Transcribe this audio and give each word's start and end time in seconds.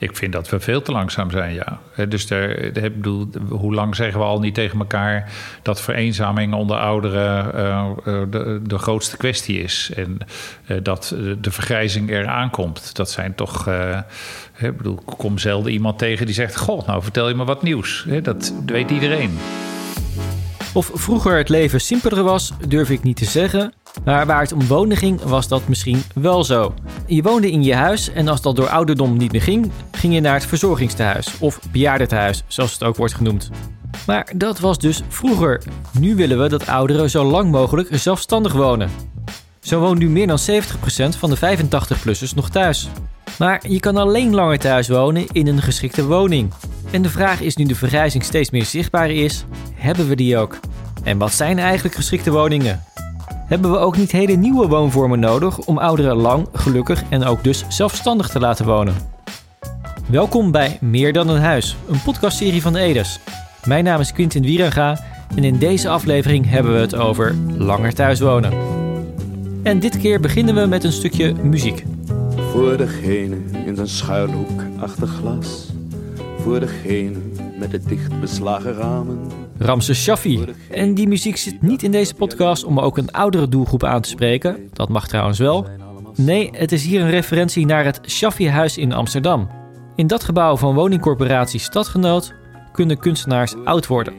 Ik 0.00 0.16
vind 0.16 0.32
dat 0.32 0.48
we 0.48 0.60
veel 0.60 0.82
te 0.82 0.92
langzaam 0.92 1.30
zijn, 1.30 1.54
ja. 1.54 1.80
Dus 2.08 2.26
daar, 2.26 2.50
ik 2.50 2.96
bedoel, 2.96 3.28
hoe 3.48 3.74
lang 3.74 3.96
zeggen 3.96 4.18
we 4.18 4.24
al 4.24 4.40
niet 4.40 4.54
tegen 4.54 4.78
elkaar 4.78 5.32
dat 5.62 5.80
vereenzaming 5.80 6.54
onder 6.54 6.76
ouderen 6.76 7.52
uh, 7.56 7.90
de, 8.30 8.60
de, 8.62 8.78
grootste 8.78 9.16
kwestie 9.16 9.62
is. 9.62 9.90
En 9.96 10.18
uh, 10.66 10.76
dat 10.82 11.14
de 11.40 11.50
vergrijzing 11.50 12.10
eraan 12.10 12.50
komt. 12.50 12.96
Dat 12.96 13.10
zijn 13.10 13.34
toch. 13.34 13.68
ik 14.58 14.76
bedoel, 14.76 15.02
ik 15.06 15.14
kom 15.16 15.38
zelden 15.38 15.72
iemand 15.72 15.98
tegen 15.98 16.26
die 16.26 16.34
zegt: 16.34 16.56
Goh, 16.56 16.86
nou 16.86 17.02
vertel 17.02 17.28
je 17.28 17.34
me 17.34 17.44
wat 17.44 17.62
nieuws. 17.62 18.06
Dat 18.22 18.54
weet 18.66 18.90
iedereen. 18.90 19.38
Of 20.72 20.90
vroeger 20.94 21.36
het 21.36 21.48
leven 21.48 21.80
simpeler 21.80 22.22
was, 22.22 22.52
durf 22.68 22.90
ik 22.90 23.02
niet 23.02 23.16
te 23.16 23.24
zeggen. 23.24 23.72
Maar 24.04 24.26
waar 24.26 24.40
het 24.40 24.52
om 24.52 24.92
ging, 24.94 25.22
was 25.22 25.48
dat 25.48 25.68
misschien 25.68 26.02
wel 26.14 26.44
zo. 26.44 26.74
Je 27.06 27.22
woonde 27.22 27.50
in 27.50 27.62
je 27.62 27.74
huis 27.74 28.12
en 28.12 28.28
als 28.28 28.42
dat 28.42 28.56
door 28.56 28.68
ouderdom 28.68 29.16
niet 29.16 29.32
meer 29.32 29.42
ging, 29.42 29.70
ging 29.92 30.14
je 30.14 30.20
naar 30.20 30.34
het 30.34 30.46
verzorgingstehuis 30.46 31.38
of 31.38 31.60
bejaardentehuis, 31.72 32.44
zoals 32.46 32.72
het 32.72 32.84
ook 32.84 32.96
wordt 32.96 33.14
genoemd. 33.14 33.50
Maar 34.06 34.32
dat 34.36 34.58
was 34.58 34.78
dus 34.78 35.02
vroeger. 35.08 35.62
Nu 35.98 36.14
willen 36.14 36.42
we 36.42 36.48
dat 36.48 36.66
ouderen 36.66 37.10
zo 37.10 37.24
lang 37.24 37.50
mogelijk 37.50 37.88
zelfstandig 37.92 38.52
wonen. 38.52 38.90
Zo 39.60 39.80
woont 39.80 39.98
nu 39.98 40.08
meer 40.08 40.26
dan 40.26 40.38
70% 40.38 40.42
van 41.18 41.30
de 41.30 41.36
85-plussers 41.36 42.34
nog 42.34 42.50
thuis. 42.50 42.88
Maar 43.38 43.68
je 43.68 43.80
kan 43.80 43.96
alleen 43.96 44.34
langer 44.34 44.58
thuis 44.58 44.88
wonen 44.88 45.26
in 45.32 45.46
een 45.46 45.62
geschikte 45.62 46.06
woning. 46.06 46.52
En 46.90 47.02
de 47.02 47.10
vraag 47.10 47.40
is 47.40 47.56
nu 47.56 47.64
de 47.64 47.74
vergrijzing 47.74 48.24
steeds 48.24 48.50
meer 48.50 48.64
zichtbaar 48.64 49.10
is, 49.10 49.44
hebben 49.74 50.08
we 50.08 50.16
die 50.16 50.36
ook? 50.36 50.58
En 51.02 51.18
wat 51.18 51.32
zijn 51.32 51.58
eigenlijk 51.58 51.94
geschikte 51.94 52.30
woningen? 52.30 52.84
Hebben 53.50 53.70
we 53.70 53.78
ook 53.78 53.96
niet 53.96 54.12
hele 54.12 54.32
nieuwe 54.32 54.68
woonvormen 54.68 55.20
nodig 55.20 55.58
om 55.58 55.78
ouderen 55.78 56.16
lang, 56.16 56.46
gelukkig 56.52 57.02
en 57.08 57.24
ook 57.24 57.44
dus 57.44 57.64
zelfstandig 57.68 58.28
te 58.28 58.40
laten 58.40 58.66
wonen? 58.66 58.94
Welkom 60.06 60.50
bij 60.50 60.78
Meer 60.80 61.12
dan 61.12 61.28
een 61.28 61.40
huis, 61.40 61.76
een 61.88 62.02
podcastserie 62.02 62.62
van 62.62 62.72
de 62.72 62.78
Edes. 62.78 63.20
Mijn 63.64 63.84
naam 63.84 64.00
is 64.00 64.12
Quintin 64.12 64.42
Wierenga 64.42 64.98
en 65.36 65.44
in 65.44 65.58
deze 65.58 65.88
aflevering 65.88 66.48
hebben 66.48 66.72
we 66.72 66.78
het 66.78 66.94
over 66.94 67.34
langer 67.56 67.94
thuis 67.94 68.20
wonen. 68.20 68.52
En 69.62 69.80
dit 69.80 69.98
keer 69.98 70.20
beginnen 70.20 70.54
we 70.54 70.66
met 70.66 70.84
een 70.84 70.92
stukje 70.92 71.34
muziek. 71.34 71.84
Voor 72.52 72.76
degene 72.76 73.36
in 73.66 73.76
zijn 73.76 73.88
schuilhoek 73.88 74.62
achter 74.80 75.06
glas 75.06 75.68
voor 76.42 76.60
degene 76.60 77.18
met 77.60 77.70
de 77.70 77.80
dicht 77.88 78.20
beslagen 78.20 78.74
ramen. 78.74 79.18
Ramses 79.58 80.02
Shaffi. 80.02 80.44
En 80.70 80.94
die 80.94 81.08
muziek 81.08 81.36
zit 81.36 81.62
niet 81.62 81.82
in 81.82 81.90
deze 81.90 82.14
podcast 82.14 82.64
om 82.64 82.80
ook 82.80 82.98
een 82.98 83.12
oudere 83.12 83.48
doelgroep 83.48 83.84
aan 83.84 84.00
te 84.00 84.08
spreken. 84.08 84.68
Dat 84.72 84.88
mag 84.88 85.08
trouwens 85.08 85.38
wel. 85.38 85.66
Nee, 86.16 86.50
het 86.52 86.72
is 86.72 86.84
hier 86.84 87.00
een 87.00 87.10
referentie 87.10 87.66
naar 87.66 87.84
het 87.84 88.00
Shaffi-huis 88.06 88.78
in 88.78 88.92
Amsterdam. 88.92 89.48
In 89.94 90.06
dat 90.06 90.24
gebouw 90.24 90.56
van 90.56 90.74
woningcorporatie 90.74 91.60
Stadgenoot 91.60 92.34
kunnen 92.72 92.98
kunstenaars 92.98 93.54
oud 93.64 93.86
worden. 93.86 94.14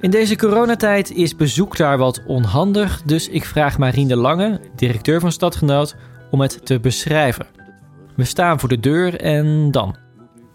In 0.00 0.10
deze 0.10 0.36
coronatijd 0.36 1.10
is 1.10 1.36
bezoek 1.36 1.76
daar 1.76 1.98
wat 1.98 2.22
onhandig, 2.26 3.02
dus 3.02 3.28
ik 3.28 3.44
vraag 3.44 3.78
Marien 3.78 4.08
de 4.08 4.16
Lange, 4.16 4.60
directeur 4.76 5.20
van 5.20 5.32
Stadgenoot, 5.32 5.96
om 6.30 6.40
het 6.40 6.66
te 6.66 6.80
beschrijven. 6.80 7.46
We 8.16 8.24
staan 8.24 8.60
voor 8.60 8.68
de 8.68 8.80
deur 8.80 9.20
en 9.20 9.70
dan. 9.70 10.05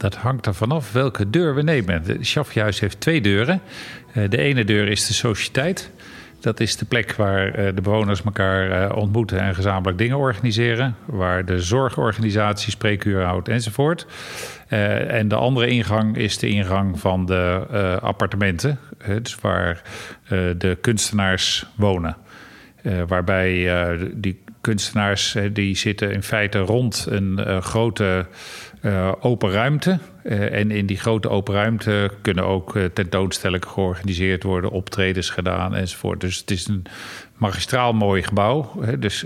Dat 0.02 0.16
hangt 0.16 0.46
er 0.46 0.54
vanaf 0.54 0.92
welke 0.92 1.30
deur 1.30 1.56
we 1.56 1.62
nemen. 1.62 2.04
Het 2.04 2.28
Schaffjehuis 2.28 2.80
heeft 2.80 3.00
twee 3.00 3.22
deuren. 3.22 3.62
Eh, 4.14 4.30
de 4.30 4.38
ene 4.38 4.64
deur 4.64 4.88
is 4.88 5.08
de 5.08 5.14
sociëteit. 5.14 5.92
Dat 6.40 6.60
is 6.60 6.78
de 6.78 6.86
plek 6.86 7.16
waar 7.16 7.54
eh, 7.54 7.76
de 7.76 7.82
bewoners 7.82 8.24
elkaar 8.24 8.72
eh, 8.72 8.98
ontmoeten 8.98 9.40
en 9.40 9.56
gezamenlijk 9.56 9.98
dingen 9.98 10.18
organiseren. 10.18 10.96
Waar 11.06 11.46
de 11.46 11.60
zorgorganisatie 11.60 12.72
spreekuur 12.72 13.24
houdt 13.24 13.48
enzovoort. 13.48 14.06
en 14.68 15.28
de 15.28 15.36
andere 15.36 15.68
ingang 15.68 16.18
is 16.18 16.38
de 16.38 16.48
ingang 16.48 17.00
van 17.00 17.26
de 17.26 17.66
appartementen. 18.02 18.80
dus 19.22 19.36
waar 19.42 19.82
de 20.58 20.78
kunstenaars 20.82 21.66
wonen. 21.76 22.18
waarbij 23.08 23.70
die 24.14 24.44
kunstenaars 24.62 25.38
die 25.54 25.76
zitten 25.76 26.12
in 26.12 26.24
feite 26.24 26.60
rond 26.60 27.06
een 27.10 27.62
grote 27.62 28.26
uh, 28.82 29.12
open 29.20 29.52
ruimte. 29.52 30.00
Uh, 30.24 30.54
en 30.54 30.72
in 30.72 30.86
die 30.86 30.98
grote 30.98 31.30
open 31.30 31.54
ruimte 31.54 32.12
kunnen 32.22 32.46
ook 32.46 32.76
uh, 32.76 32.86
tentoonstellingen 32.86 33.68
georganiseerd 33.68 34.44
worden, 34.44 34.72
optredens 34.72 35.30
gedaan 35.30 35.76
enzovoort. 35.76 36.22
Dus 36.22 36.38
het 36.38 36.52
is 36.52 36.68
een 36.68 36.84
magistraal 37.38 37.94
mooi 37.94 38.24
gebouw. 38.24 38.72
Hè? 38.82 39.00
Dus 39.00 39.26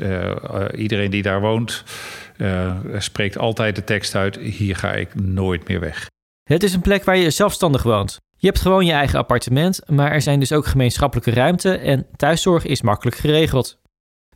iedereen 0.75 1.11
die 1.11 1.21
daar 1.21 1.41
woont 1.41 1.83
spreekt 2.97 3.37
altijd 3.37 3.75
de 3.75 3.83
tekst 3.83 4.15
uit: 4.15 4.35
hier 4.35 4.75
ga 4.75 4.93
ik 4.93 5.21
nooit 5.21 5.67
meer 5.67 5.79
weg. 5.79 6.09
Het 6.43 6.63
is 6.63 6.73
een 6.73 6.81
plek 6.81 7.03
waar 7.03 7.17
je 7.17 7.29
zelfstandig 7.29 7.83
woont. 7.83 8.19
Je 8.37 8.47
hebt 8.47 8.61
gewoon 8.61 8.85
je 8.85 8.91
eigen 8.91 9.19
appartement, 9.19 9.81
maar 9.85 10.11
er 10.11 10.21
zijn 10.21 10.39
dus 10.39 10.51
ook 10.51 10.65
gemeenschappelijke 10.65 11.31
ruimte 11.31 11.77
en 11.77 12.05
thuiszorg 12.15 12.65
is 12.65 12.81
makkelijk 12.81 13.17
geregeld. 13.17 13.77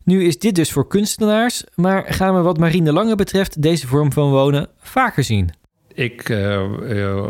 Nu 0.10 0.24
is 0.24 0.40
dit 0.40 0.56
dus 0.56 0.72
voor 0.72 0.88
kunstenaars, 0.88 1.64
maar 1.76 2.06
gaan 2.08 2.36
we 2.36 2.42
wat 2.42 2.58
Marine 2.58 2.92
Lange 2.92 3.16
betreft 3.16 3.62
deze 3.62 3.88
vorm 3.88 4.12
van 4.12 4.30
wonen 4.30 4.68
vaker 4.82 5.24
zien? 5.24 5.50
Ik, 5.94 6.30
uh, 6.30 6.64
uh, 6.82 7.30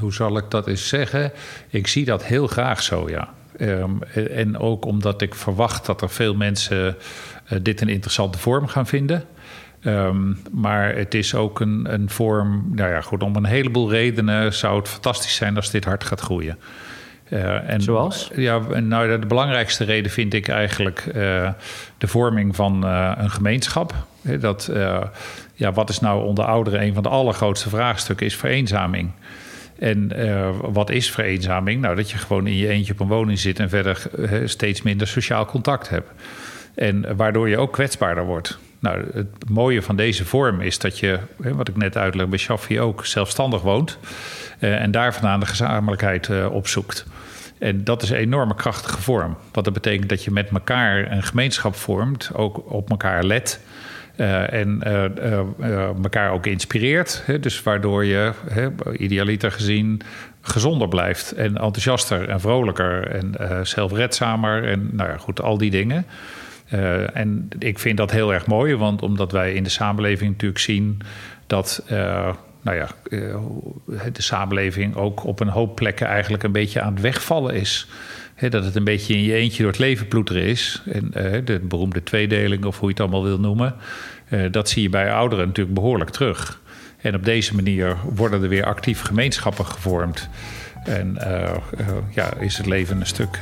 hoe 0.00 0.12
zal 0.12 0.36
ik 0.36 0.44
dat 0.48 0.66
eens 0.66 0.88
zeggen? 0.88 1.32
Ik 1.68 1.86
zie 1.86 2.04
dat 2.04 2.24
heel 2.24 2.46
graag 2.46 2.82
zo, 2.82 3.08
ja. 3.08 3.28
Um, 3.60 4.02
en 4.12 4.58
ook 4.58 4.84
omdat 4.84 5.22
ik 5.22 5.34
verwacht 5.34 5.86
dat 5.86 6.02
er 6.02 6.10
veel 6.10 6.34
mensen 6.34 6.96
dit 7.62 7.80
een 7.80 7.88
interessante 7.88 8.38
vorm 8.38 8.66
gaan 8.66 8.86
vinden. 8.86 9.24
Um, 9.84 10.38
maar 10.52 10.96
het 10.96 11.14
is 11.14 11.34
ook 11.34 11.60
een, 11.60 11.92
een 11.92 12.10
vorm, 12.10 12.70
nou 12.72 12.90
ja, 12.90 13.00
goed, 13.00 13.22
om 13.22 13.36
een 13.36 13.44
heleboel 13.44 13.90
redenen 13.90 14.54
zou 14.54 14.78
het 14.78 14.88
fantastisch 14.88 15.34
zijn 15.34 15.56
als 15.56 15.70
dit 15.70 15.84
hard 15.84 16.04
gaat 16.04 16.20
groeien. 16.20 16.58
Uh, 17.30 17.70
en, 17.70 17.80
Zoals? 17.80 18.30
Ja, 18.34 18.58
nou, 18.80 19.20
de 19.20 19.26
belangrijkste 19.26 19.84
reden 19.84 20.10
vind 20.10 20.34
ik 20.34 20.48
eigenlijk 20.48 21.04
uh, 21.06 21.14
de 21.98 22.06
vorming 22.06 22.56
van 22.56 22.84
uh, 22.84 23.12
een 23.16 23.30
gemeenschap. 23.30 23.94
Dat, 24.22 24.70
ja, 25.54 25.72
wat 25.72 25.88
is 25.88 26.00
nou 26.00 26.24
onder 26.24 26.44
ouderen 26.44 26.82
een 26.82 26.94
van 26.94 27.02
de 27.02 27.08
allergrootste 27.08 27.68
vraagstukken 27.68 28.26
is 28.26 28.36
vereenzaming. 28.36 29.10
En 29.78 30.12
wat 30.72 30.90
is 30.90 31.10
vereenzaming? 31.10 31.80
Nou, 31.80 31.96
dat 31.96 32.10
je 32.10 32.18
gewoon 32.18 32.46
in 32.46 32.56
je 32.56 32.68
eentje 32.68 32.92
op 32.92 33.00
een 33.00 33.06
woning 33.06 33.38
zit 33.38 33.58
en 33.58 33.68
verder 33.68 34.02
steeds 34.44 34.82
minder 34.82 35.06
sociaal 35.06 35.46
contact 35.46 35.88
hebt. 35.88 36.10
En 36.80 37.16
waardoor 37.16 37.48
je 37.48 37.58
ook 37.58 37.72
kwetsbaarder 37.72 38.24
wordt. 38.24 38.58
Nou, 38.78 39.04
het 39.12 39.48
mooie 39.48 39.82
van 39.82 39.96
deze 39.96 40.24
vorm 40.24 40.60
is 40.60 40.78
dat 40.78 40.98
je, 40.98 41.18
wat 41.36 41.68
ik 41.68 41.76
net 41.76 41.96
uitleg 41.96 42.28
bij 42.28 42.38
Shaffi 42.38 42.80
ook, 42.80 43.06
zelfstandig 43.06 43.62
woont. 43.62 43.98
en 44.58 44.90
daar 44.90 45.14
vandaan 45.14 45.40
de 45.40 45.46
gezamenlijkheid 45.46 46.30
opzoekt. 46.50 47.06
En 47.58 47.84
dat 47.84 48.02
is 48.02 48.10
een 48.10 48.16
enorme 48.16 48.54
krachtige 48.54 49.02
vorm. 49.02 49.36
Wat 49.52 49.64
dat 49.64 49.72
betekent 49.72 50.08
dat 50.08 50.24
je 50.24 50.30
met 50.30 50.48
elkaar 50.48 51.12
een 51.12 51.22
gemeenschap 51.22 51.74
vormt, 51.74 52.30
ook 52.34 52.72
op 52.72 52.90
elkaar 52.90 53.24
let. 53.24 53.60
Uh, 54.16 54.52
en 54.52 54.82
elkaar 56.02 56.30
ook 56.30 56.46
inspireert. 56.46 57.22
Hè? 57.26 57.38
Dus 57.38 57.62
waardoor 57.62 58.04
je, 58.04 58.32
hè, 58.50 58.68
idealiter 58.96 59.52
gezien, 59.52 60.00
gezonder 60.40 60.88
blijft. 60.88 61.32
En 61.32 61.46
enthousiaster 61.46 62.28
en 62.28 62.40
vrolijker 62.40 63.08
en 63.10 63.66
zelfredzamer. 63.66 64.68
En 64.68 64.88
nou 64.92 65.10
ja, 65.10 65.16
goed, 65.16 65.42
al 65.42 65.58
die 65.58 65.70
dingen. 65.70 66.06
En 67.12 67.48
ik 67.58 67.78
vind 67.78 67.96
dat 67.96 68.10
heel 68.10 68.32
erg 68.32 68.46
mooi, 68.46 68.76
want 68.76 69.02
omdat 69.02 69.32
wij 69.32 69.54
in 69.54 69.62
de 69.62 69.70
samenleving 69.70 70.30
natuurlijk 70.30 70.60
zien 70.60 71.00
dat 71.46 71.82
nou 72.62 72.76
ja, 72.76 72.88
eh, 73.10 74.04
de 74.12 74.22
samenleving 74.22 74.96
ook 74.96 75.24
op 75.24 75.40
een 75.40 75.48
hoop 75.48 75.74
plekken 75.74 76.06
eigenlijk 76.06 76.42
een 76.42 76.52
beetje 76.52 76.80
aan 76.80 76.92
het 76.92 77.02
wegvallen 77.02 77.54
is. 77.54 77.86
dat 78.48 78.64
het 78.64 78.76
een 78.76 78.84
beetje 78.84 79.14
in 79.14 79.22
je 79.22 79.34
eentje 79.34 79.62
door 79.62 79.70
het 79.70 79.80
leven 79.80 80.08
ploeteren 80.08 80.42
is. 80.42 80.82
En 80.92 81.12
eh, 81.14 81.44
de 81.44 81.58
beroemde 81.58 82.02
tweedeling, 82.02 82.64
of 82.64 82.78
hoe 82.78 82.88
je 82.88 82.94
het 82.94 83.02
allemaal 83.02 83.24
wil 83.24 83.40
noemen. 83.40 83.74
Eh, 84.28 84.40
dat 84.50 84.68
zie 84.68 84.82
je 84.82 84.88
bij 84.88 85.12
ouderen 85.12 85.46
natuurlijk 85.46 85.74
behoorlijk 85.74 86.10
terug. 86.10 86.60
En 87.00 87.14
op 87.14 87.24
deze 87.24 87.54
manier 87.54 87.96
worden 88.14 88.42
er 88.42 88.48
weer 88.48 88.64
actief 88.64 89.00
gemeenschappen 89.00 89.66
gevormd. 89.66 90.28
En 90.84 91.18
ja, 92.14 92.36
is 92.38 92.56
het 92.56 92.66
leven 92.66 93.00
een 93.00 93.06
stuk 93.06 93.38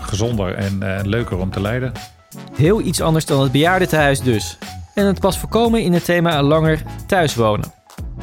gezonder 0.00 0.54
en 0.54 1.08
leuker 1.08 1.36
om 1.36 1.50
te 1.50 1.60
leiden. 1.60 1.92
Heel 2.54 2.80
iets 2.80 3.00
anders 3.00 3.26
dan 3.26 3.42
het 3.42 3.52
bejaardentehuis 3.52 4.20
dus. 4.20 4.58
En 4.94 5.06
het 5.06 5.20
past 5.20 5.38
voorkomen 5.38 5.82
in 5.82 5.92
het 5.92 6.04
thema 6.04 6.42
langer 6.42 6.82
thuis 7.06 7.34
wonen. 7.34 7.72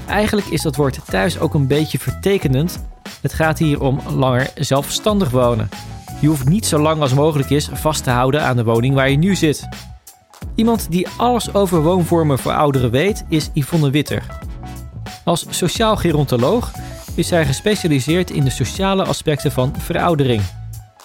Eigenlijk 0.08 0.48
is 0.48 0.62
dat 0.62 0.76
woord 0.76 1.00
thuis 1.10 1.40
ook 1.40 1.54
een 1.54 1.68
beetje 1.68 2.00
vertekenend. 2.00 2.84
Het 3.22 3.34
gaat 3.34 3.60
hier 3.60 3.82
om 3.82 4.00
langer 4.16 4.52
zelfstandig 4.56 5.30
wonen. 5.30 5.70
Je 6.22 6.28
hoeft 6.28 6.50
niet 6.50 6.66
zo 6.66 6.80
lang 6.80 7.02
als 7.02 7.14
mogelijk 7.14 7.50
is 7.50 7.70
vast 7.74 8.04
te 8.04 8.10
houden 8.10 8.44
aan 8.44 8.56
de 8.56 8.64
woning 8.64 8.96
waar 8.96 9.10
je 9.10 9.18
nu 9.18 9.36
zit. 9.36 9.68
Iemand 10.56 10.92
die 10.92 11.08
alles 11.18 11.54
over 11.54 11.82
woonvormen 11.82 12.40
voor 12.40 12.54
ouderen 12.54 12.92
weet 12.92 13.26
is 13.30 13.50
Yvonne 13.54 13.90
Witter. 13.90 14.24
Als 15.24 15.46
sociaal 15.50 15.96
gerontoloog 15.96 16.72
is 17.16 17.28
zij 17.28 17.46
gespecialiseerd 17.46 18.30
in 18.30 18.44
de 18.44 18.50
sociale 18.50 19.04
aspecten 19.04 19.52
van 19.52 19.74
veroudering. 19.78 20.42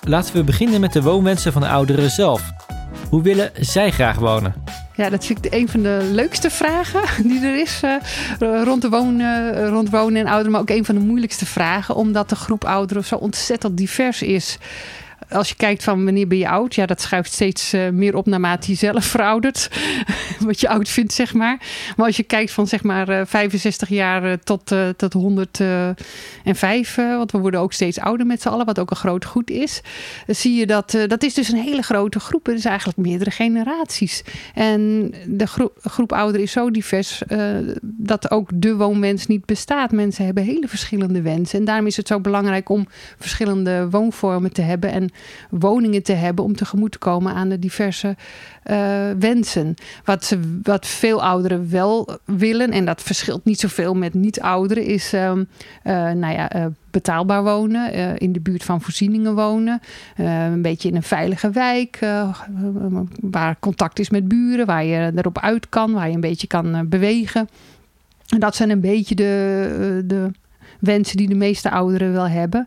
Laten 0.00 0.34
we 0.34 0.44
beginnen 0.44 0.81
met 0.81 0.93
de 0.93 1.02
woonwensen 1.02 1.52
van 1.52 1.62
ouderen 1.62 2.10
zelf. 2.10 2.52
Hoe 3.08 3.22
willen 3.22 3.50
zij 3.60 3.90
graag 3.90 4.19
wonen? 4.19 4.55
Ja, 4.94 5.10
dat 5.10 5.25
vind 5.25 5.44
ik 5.44 5.55
een 5.55 5.69
van 5.69 5.82
de 5.82 6.08
leukste 6.12 6.50
vragen 6.50 7.02
die 7.28 7.44
er 7.44 7.60
is 7.60 7.81
uh, 7.84 8.62
rond, 8.64 8.82
de 8.82 8.88
wonen, 8.88 9.69
rond 9.69 9.90
wonen 9.90 10.20
en 10.20 10.26
ouderen. 10.26 10.52
Maar 10.52 10.60
ook 10.60 10.70
een 10.70 10.84
van 10.84 10.94
de 10.94 11.00
moeilijkste 11.00 11.46
vragen, 11.46 11.94
omdat 11.94 12.28
de 12.28 12.37
groep 12.37 12.64
ouderen 12.64 13.05
zo 13.05 13.14
ontzettend 13.14 13.76
divers 13.76 14.22
is 14.22 14.58
als 15.31 15.49
je 15.49 15.55
kijkt 15.55 15.85
van 15.85 16.05
wanneer 16.05 16.26
ben 16.26 16.38
je 16.38 16.49
oud, 16.49 16.75
ja, 16.75 16.87
dat 16.87 17.00
schuift 17.00 17.32
steeds 17.32 17.75
uh, 17.75 17.88
meer 17.88 18.17
op 18.17 18.26
naarmate 18.26 18.70
je 18.70 18.76
zelf 18.76 19.05
veroudert. 19.15 19.70
wat 20.47 20.61
je 20.61 20.69
oud 20.69 20.88
vindt, 20.88 21.12
zeg 21.12 21.35
maar. 21.35 21.59
Maar 21.97 22.06
als 22.06 22.17
je 22.17 22.23
kijkt 22.23 22.50
van 22.53 22.67
zeg 22.67 22.82
maar 22.82 23.09
uh, 23.09 23.20
65 23.26 23.88
jaar 23.88 24.25
uh, 24.25 24.32
tot, 24.44 24.75
tot 24.97 25.12
105, 25.12 26.94
want 26.94 27.32
we 27.32 27.38
worden 27.38 27.61
ook 27.61 27.73
steeds 27.73 27.99
ouder 27.99 28.26
met 28.26 28.43
z'n 28.43 28.49
allen, 28.49 28.67
wat 28.67 28.79
ook 28.79 28.91
een 28.91 28.97
groot 28.97 29.25
goed 29.25 29.50
is. 29.50 29.81
zie 30.26 30.55
je 30.55 30.67
dat 30.67 30.97
dat 31.06 31.23
is 31.23 31.35
dus 31.35 31.49
een 31.49 31.59
hele 31.59 31.82
grote 31.82 32.20
groep. 32.20 32.47
Het 32.47 32.59
is 32.59 32.65
eigenlijk 32.65 32.99
meerdere 32.99 33.31
generaties. 33.31 34.23
En 34.55 35.12
de 35.26 35.47
groep, 35.47 35.79
groep 35.82 36.12
ouderen 36.12 36.43
is 36.43 36.53
zo 36.53 36.70
divers 36.70 37.23
dat 37.82 38.31
ook 38.31 38.50
de 38.55 38.76
woonwens 38.76 39.26
niet 39.26 39.44
bestaat. 39.44 39.93
Mensen 39.93 40.25
hebben 40.25 40.44
hele 40.44 40.69
verschillende 40.69 41.23
wensen. 41.23 41.59
En 41.59 41.65
daarom 41.65 41.87
is 41.87 41.97
het 41.97 42.06
zo 42.06 42.20
belangrijk 42.20 42.69
om 42.69 42.87
verschillende 43.19 43.91
woonvormen 43.91 44.53
te 44.53 44.62
hebben. 44.62 44.91
En 44.91 45.07
woningen 45.50 46.02
te 46.02 46.12
hebben 46.12 46.44
om 46.44 46.56
tegemoet 46.56 46.93
te 46.93 46.99
komen 46.99 47.34
aan 47.34 47.49
de 47.49 47.58
diverse 47.58 48.16
uh, 48.70 48.76
wensen. 49.19 49.75
Wat, 50.05 50.25
ze, 50.25 50.58
wat 50.62 50.87
veel 50.87 51.22
ouderen 51.22 51.70
wel 51.70 52.19
willen, 52.25 52.70
en 52.70 52.84
dat 52.84 53.02
verschilt 53.02 53.44
niet 53.44 53.60
zoveel 53.60 53.94
met 53.94 54.14
niet-ouderen, 54.14 54.84
is 54.84 55.14
uh, 55.14 55.20
uh, 55.20 56.10
nou 56.10 56.32
ja, 56.32 56.70
betaalbaar 56.90 57.43
wonen, 57.43 58.19
in 58.19 58.32
de 58.32 58.40
buurt 58.40 58.64
van 58.64 58.81
voorzieningen 58.81 59.34
wonen, 59.34 59.81
een 60.16 60.62
beetje 60.62 60.88
in 60.88 60.96
een 60.96 61.02
veilige 61.02 61.50
wijk, 61.50 61.99
waar 63.20 63.56
contact 63.60 63.99
is 63.99 64.10
met 64.10 64.28
buren, 64.28 64.66
waar 64.66 64.84
je 64.84 65.12
erop 65.14 65.38
uit 65.38 65.69
kan, 65.69 65.93
waar 65.93 66.08
je 66.08 66.14
een 66.14 66.20
beetje 66.20 66.46
kan 66.46 66.88
bewegen. 66.88 67.49
En 68.28 68.40
dat 68.40 68.56
zijn 68.56 68.70
een 68.70 68.81
beetje 68.81 69.14
de, 69.14 70.02
de 70.05 70.31
wensen 70.81 71.16
die 71.16 71.28
de 71.28 71.34
meeste 71.34 71.70
ouderen 71.70 72.12
wel 72.12 72.28
hebben. 72.28 72.66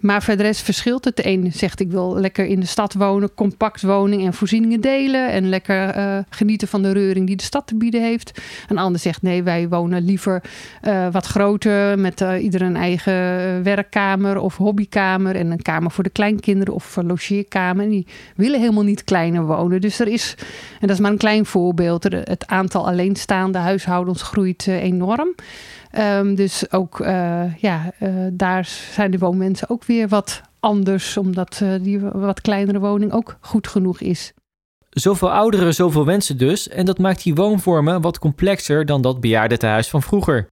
Maar 0.00 0.22
voor 0.22 0.36
de 0.36 0.42
rest 0.42 0.62
verschilt 0.62 1.04
het. 1.04 1.16
De 1.16 1.26
een 1.26 1.52
zegt 1.52 1.80
ik 1.80 1.90
wil 1.90 2.14
lekker 2.14 2.46
in 2.46 2.60
de 2.60 2.66
stad 2.66 2.94
wonen, 2.94 3.34
compact 3.34 3.82
woning 3.82 4.24
en 4.24 4.34
voorzieningen 4.34 4.80
delen. 4.80 5.30
En 5.30 5.48
lekker 5.48 5.96
uh, 5.96 6.18
genieten 6.30 6.68
van 6.68 6.82
de 6.82 6.92
reuring 6.92 7.26
die 7.26 7.36
de 7.36 7.42
stad 7.42 7.66
te 7.66 7.76
bieden 7.76 8.02
heeft. 8.02 8.40
Een 8.68 8.78
ander 8.78 9.00
zegt 9.00 9.22
nee, 9.22 9.42
wij 9.42 9.68
wonen 9.68 10.02
liever 10.02 10.42
uh, 10.82 11.06
wat 11.12 11.26
groter. 11.26 11.98
Met 11.98 12.20
uh, 12.20 12.42
ieder 12.42 12.62
een 12.62 12.76
eigen 12.76 13.12
werkkamer 13.62 14.38
of 14.38 14.56
hobbykamer. 14.56 15.36
En 15.36 15.50
een 15.50 15.62
kamer 15.62 15.90
voor 15.90 16.04
de 16.04 16.10
kleinkinderen 16.10 16.74
of 16.74 16.96
een 16.96 17.06
logeerkamer. 17.06 17.84
En 17.84 17.90
die 17.90 18.06
willen 18.36 18.60
helemaal 18.60 18.84
niet 18.84 19.04
kleiner 19.04 19.46
wonen. 19.46 19.80
Dus 19.80 20.00
er 20.00 20.08
is, 20.08 20.34
en 20.80 20.86
dat 20.86 20.90
is 20.90 21.00
maar 21.00 21.10
een 21.10 21.18
klein 21.18 21.46
voorbeeld. 21.46 22.02
Het 22.02 22.46
aantal 22.46 22.86
alleenstaande 22.86 23.58
huishoudens 23.58 24.22
groeit 24.22 24.66
enorm. 24.66 25.34
Um, 25.98 26.34
dus 26.34 26.72
ook 26.72 27.00
uh, 27.00 27.56
ja, 27.56 27.92
uh, 28.00 28.26
daar 28.32 28.64
zijn 28.64 29.10
de 29.10 29.18
woonmensen 29.18 29.70
ook 29.70 29.84
weer 29.84 30.08
wat 30.08 30.40
anders, 30.60 31.16
omdat 31.16 31.60
uh, 31.62 31.74
die 31.82 32.00
wat 32.00 32.40
kleinere 32.40 32.78
woning 32.78 33.12
ook 33.12 33.36
goed 33.40 33.68
genoeg 33.68 34.00
is. 34.00 34.32
Zoveel 34.90 35.32
ouderen, 35.32 35.74
zoveel 35.74 36.04
wensen 36.04 36.38
dus, 36.38 36.68
en 36.68 36.86
dat 36.86 36.98
maakt 36.98 37.22
die 37.22 37.34
woonvormen 37.34 38.00
wat 38.00 38.18
complexer 38.18 38.86
dan 38.86 39.02
dat 39.02 39.20
bejaardentehuis 39.20 39.88
van 39.88 40.02
vroeger. 40.02 40.46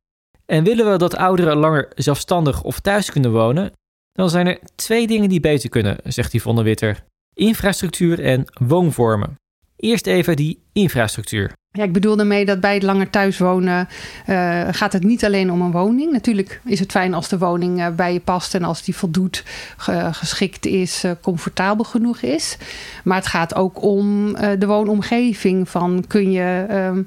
En 0.47 0.65
willen 0.65 0.91
we 0.91 0.99
dat 0.99 1.17
ouderen 1.17 1.57
langer 1.57 1.89
zelfstandig 1.95 2.63
of 2.63 2.81
thuis 2.81 3.11
kunnen 3.11 3.33
wonen, 3.33 3.73
dan 4.13 4.31
zijn 4.31 4.47
er 4.47 4.59
twee 4.75 5.07
dingen 5.07 5.29
die 5.29 5.41
beter 5.41 5.69
kunnen, 5.69 5.97
zegt 6.05 6.33
Yvonne 6.33 6.63
Witter: 6.63 7.05
infrastructuur 7.35 8.25
en 8.25 8.45
woonvormen. 8.61 9.35
Eerst 9.77 10.07
even 10.07 10.37
die 10.37 10.63
infrastructuur. 10.73 11.53
Ja, 11.71 11.85
ik 11.85 11.93
bedoel 11.93 12.17
daarmee 12.17 12.45
dat 12.45 12.61
bij 12.61 12.75
het 12.75 12.83
langer 12.83 13.11
thuiswonen 13.11 13.89
uh, 14.27 14.69
gaat 14.71 14.93
het 14.93 15.03
niet 15.03 15.25
alleen 15.25 15.53
om 15.53 15.61
een 15.61 15.71
woning. 15.71 16.13
Natuurlijk 16.13 16.61
is 16.65 16.81
het 16.81 16.91
fijn 16.91 17.15
als 17.15 17.29
de 17.29 17.39
woning 17.39 17.79
uh, 17.79 17.89
bij 17.89 18.13
je 18.13 18.21
past 18.21 18.55
en 18.55 18.65
als 18.65 18.83
die 18.83 18.97
voldoet, 18.97 19.45
ge 19.77 20.09
geschikt 20.13 20.67
is, 20.67 21.05
uh, 21.05 21.11
comfortabel 21.21 21.85
genoeg 21.85 22.21
is. 22.21 22.57
Maar 23.05 23.17
het 23.17 23.27
gaat 23.27 23.55
ook 23.55 23.83
om 23.83 24.33
de 24.33 24.67
woonomgeving. 24.67 25.69
Van 25.69 26.05
kun 26.07 26.33
je. 26.33 26.67
Um, 26.71 27.07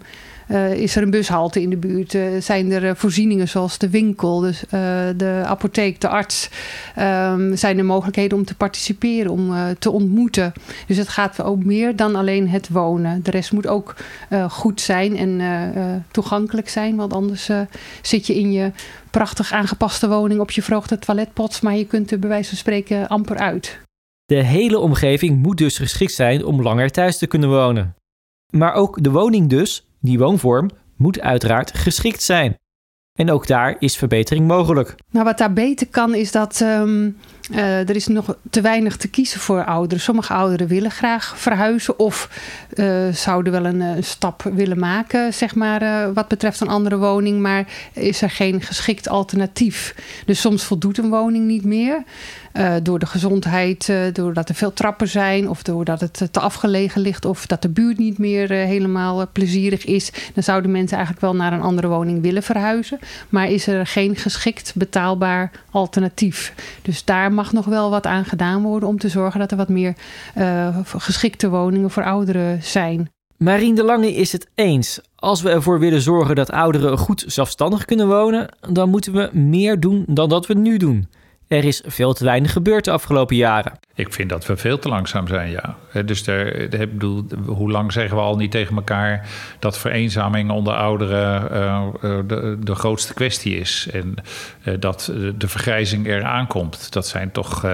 uh, 0.51 0.73
is 0.73 0.95
er 0.95 1.03
een 1.03 1.09
bushalte 1.09 1.61
in 1.61 1.69
de 1.69 1.77
buurt? 1.77 2.13
Uh, 2.13 2.23
zijn 2.39 2.71
er 2.71 2.83
uh, 2.83 2.91
voorzieningen 2.95 3.47
zoals 3.47 3.77
de 3.77 3.89
winkel, 3.89 4.39
dus, 4.39 4.63
de 5.15 5.41
apotheek, 5.45 6.01
de 6.01 6.07
arts? 6.07 6.49
Um, 6.99 7.55
zijn 7.55 7.77
er 7.77 7.85
mogelijkheden 7.85 8.37
om 8.37 8.45
te 8.45 8.55
participeren, 8.55 9.31
om 9.31 9.53
te 9.79 9.91
ontmoeten? 9.91 10.53
Dus 10.87 10.97
het 10.97 11.09
gaat 11.09 11.43
ook 11.43 11.63
meer 11.63 11.95
dan 11.95 12.15
alleen 12.15 12.49
het 12.49 12.69
wonen. 12.69 13.23
De 13.23 13.31
rest 13.31 13.51
moet 13.51 13.67
ook 13.67 13.95
goed 14.49 14.81
zijn 14.81 15.17
en 15.17 16.05
toegankelijk 16.11 16.69
zijn, 16.69 16.95
want 16.95 17.13
anders 17.13 17.49
zit 18.01 18.27
je 18.27 18.35
in 18.35 18.51
je 18.51 18.71
prachtig 19.11 19.51
aangepaste 19.51 20.07
woning 20.07 20.39
op 20.39 20.51
je 20.51 20.61
verhoogde 20.61 20.99
toiletpots, 20.99 21.61
maar 21.61 21.75
je 21.75 21.85
kunt 21.85 22.11
er 22.11 22.19
bij 22.19 22.29
wijze 22.29 22.49
van 22.49 22.57
spreken 22.57 23.07
amper 23.07 23.37
uit. 23.37 23.79
De 24.25 24.43
hele 24.43 24.79
omgeving 24.79 25.41
moet 25.41 25.57
dus 25.57 25.77
geschikt 25.77 26.13
zijn 26.13 26.45
om 26.45 26.61
langer 26.61 26.91
thuis 26.91 27.17
te 27.17 27.27
kunnen 27.27 27.49
wonen. 27.49 27.95
Maar 28.49 28.73
ook 28.73 29.03
de 29.03 29.11
woning 29.11 29.49
dus 29.49 29.85
die 30.01 30.19
woonvorm 30.19 30.69
moet 30.95 31.19
uiteraard 31.19 31.77
geschikt 31.77 32.23
zijn. 32.23 32.59
En 33.11 33.31
ook 33.31 33.47
daar 33.47 33.75
is 33.79 33.97
verbetering 33.97 34.47
mogelijk. 34.47 34.95
Nou, 35.09 35.25
wat 35.25 35.37
daar 35.37 35.53
beter 35.53 35.87
kan, 35.87 36.15
is 36.15 36.31
dat 36.31 36.59
um, 36.59 37.17
uh, 37.51 37.89
er 37.89 37.95
is 37.95 38.07
nog 38.07 38.35
te 38.49 38.61
weinig 38.61 38.97
te 38.97 39.07
kiezen 39.07 39.39
voor 39.39 39.65
ouderen. 39.65 40.03
Sommige 40.03 40.33
ouderen 40.33 40.67
willen 40.67 40.91
graag 40.91 41.37
verhuizen 41.37 41.99
of 41.99 42.29
uh, 42.73 43.07
zouden 43.13 43.51
wel 43.51 43.65
een, 43.65 43.79
een, 43.79 44.03
stap 44.03 44.43
willen 44.43 44.79
maken, 44.79 45.33
zeg 45.33 45.55
maar, 45.55 46.13
wat 46.13 46.27
betreft 46.27 46.59
een 46.59 46.67
andere 46.67 46.97
woning. 46.97 47.39
Maar 47.39 47.67
is 47.93 48.21
er 48.21 48.29
geen 48.29 48.61
geschikt 48.61 49.09
alternatief. 49.09 49.95
Dus 50.25 50.41
soms 50.41 50.63
voldoet 50.63 50.97
een 50.97 51.09
woning 51.09 51.45
niet 51.45 51.65
meer. 51.65 52.03
Uh, 52.53 52.73
door 52.83 52.99
de 52.99 53.05
gezondheid, 53.05 53.87
uh, 53.87 53.97
doordat 54.13 54.49
er 54.49 54.55
veel 54.55 54.73
trappen 54.73 55.07
zijn, 55.07 55.49
of 55.49 55.63
doordat 55.63 56.01
het 56.01 56.27
te 56.31 56.39
afgelegen 56.39 57.01
ligt, 57.01 57.25
of 57.25 57.45
dat 57.45 57.61
de 57.61 57.69
buurt 57.69 57.97
niet 57.97 58.17
meer 58.17 58.49
helemaal 58.49 59.27
plezierig 59.31 59.85
is, 59.85 60.11
dan 60.33 60.43
zouden 60.43 60.71
mensen 60.71 60.97
eigenlijk 60.97 61.25
wel 61.25 61.35
naar 61.35 61.53
een 61.53 61.61
andere 61.61 61.87
woning 61.87 62.21
willen 62.21 62.43
verhuizen. 62.43 62.99
Maar 63.29 63.49
is 63.49 63.67
er 63.67 63.87
geen 63.87 64.15
geschikt 64.15 64.73
betaalbaar 64.75 65.51
alternatief? 65.71 66.53
Dus 66.81 67.05
daar 67.05 67.33
mag 67.33 67.51
nog 67.51 67.65
wel 67.65 67.89
wat 67.89 68.05
aan 68.05 68.25
gedaan 68.25 68.61
worden 68.61 68.89
om 68.89 68.99
te 68.99 69.09
zorgen 69.09 69.39
dat 69.39 69.51
er 69.51 69.57
wat 69.57 69.69
meer 69.69 69.95
geschikte 70.97 71.49
woningen 71.49 71.89
voor 71.89 72.03
ouderen 72.03 72.63
zijn. 72.63 73.09
Marien 73.37 73.75
de 73.75 73.83
Lange 73.83 74.13
is 74.13 74.31
het 74.31 74.47
eens. 74.55 74.99
Als 75.15 75.41
we 75.41 75.49
ervoor 75.49 75.79
willen 75.79 76.01
zorgen 76.01 76.35
dat 76.35 76.51
ouderen 76.51 76.97
goed 76.97 77.23
zelfstandig 77.27 77.85
kunnen 77.85 78.07
wonen, 78.07 78.49
dan 78.69 78.89
moeten 78.89 79.13
we 79.13 79.29
meer 79.33 79.79
doen 79.79 80.03
dan 80.07 80.29
dat 80.29 80.47
we 80.47 80.53
nu 80.53 80.77
doen. 80.77 81.07
Er 81.51 81.65
is 81.65 81.83
veel 81.85 82.13
te 82.13 82.23
weinig 82.23 82.51
gebeurd 82.51 82.85
de 82.85 82.91
afgelopen 82.91 83.35
jaren. 83.35 83.71
Ik 83.95 84.13
vind 84.13 84.29
dat 84.29 84.45
we 84.45 84.57
veel 84.57 84.79
te 84.79 84.89
langzaam 84.89 85.27
zijn, 85.27 85.49
ja. 85.49 85.75
Dus 86.05 86.27
er, 86.27 86.73
ik 86.73 86.91
bedoel, 86.91 87.25
hoe 87.45 87.71
lang 87.71 87.91
zeggen 87.91 88.15
we 88.15 88.21
al 88.21 88.35
niet 88.35 88.51
tegen 88.51 88.75
elkaar 88.75 89.29
dat 89.59 89.77
vereenzaming 89.77 90.51
onder 90.51 90.73
ouderen 90.73 91.43
uh, 91.53 91.87
de, 92.27 92.57
de, 92.59 92.75
grootste 92.75 93.13
kwestie 93.13 93.57
is. 93.59 93.87
En 93.91 94.15
dat 94.79 95.13
de 95.37 95.47
vergrijzing 95.47 96.07
eraan 96.07 96.47
komt. 96.47 96.93
Dat 96.93 97.07
zijn 97.07 97.31
toch. 97.31 97.65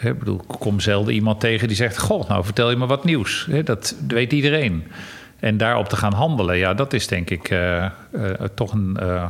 Ik 0.00 0.18
bedoel, 0.18 0.40
kom 0.58 0.80
zelden 0.80 1.14
iemand 1.14 1.40
tegen 1.40 1.68
die 1.68 1.76
zegt: 1.76 1.98
Goh, 1.98 2.28
nou 2.28 2.44
vertel 2.44 2.70
je 2.70 2.76
me 2.76 2.86
wat 2.86 3.04
nieuws. 3.04 3.48
Dat 3.64 3.94
weet 4.08 4.32
iedereen. 4.32 4.84
En 5.40 5.56
daarop 5.56 5.88
te 5.88 5.96
gaan 5.96 6.12
handelen, 6.12 6.56
ja, 6.56 6.74
dat 6.74 6.92
is 6.92 7.06
denk 7.06 7.30
ik 7.30 7.50
uh, 7.50 7.84
uh, 8.12 8.30
toch 8.54 8.72
een. 8.72 8.96
Uh, 9.02 9.26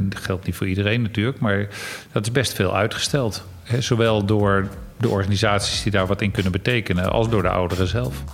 dat 0.00 0.20
geldt 0.20 0.46
niet 0.46 0.54
voor 0.54 0.68
iedereen 0.68 1.02
natuurlijk, 1.02 1.40
maar 1.40 1.68
dat 2.12 2.26
is 2.26 2.32
best 2.32 2.52
veel 2.52 2.76
uitgesteld. 2.76 3.44
Hè, 3.62 3.80
zowel 3.80 4.24
door 4.24 4.68
de 4.96 5.08
organisaties 5.08 5.82
die 5.82 5.92
daar 5.92 6.06
wat 6.06 6.22
in 6.22 6.30
kunnen 6.30 6.52
betekenen, 6.52 7.10
als 7.10 7.28
door 7.28 7.42
de 7.42 7.48
ouderen 7.48 7.86
zelf. 7.86 8.24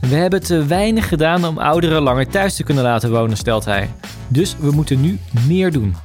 We 0.00 0.14
hebben 0.14 0.42
te 0.42 0.66
weinig 0.66 1.08
gedaan 1.08 1.44
om 1.44 1.58
ouderen 1.58 2.02
langer 2.02 2.28
thuis 2.28 2.56
te 2.56 2.62
kunnen 2.62 2.84
laten 2.84 3.10
wonen, 3.10 3.36
stelt 3.36 3.64
hij. 3.64 3.90
Dus 4.28 4.56
we 4.58 4.70
moeten 4.70 5.00
nu 5.00 5.18
meer 5.46 5.72
doen. 5.72 5.96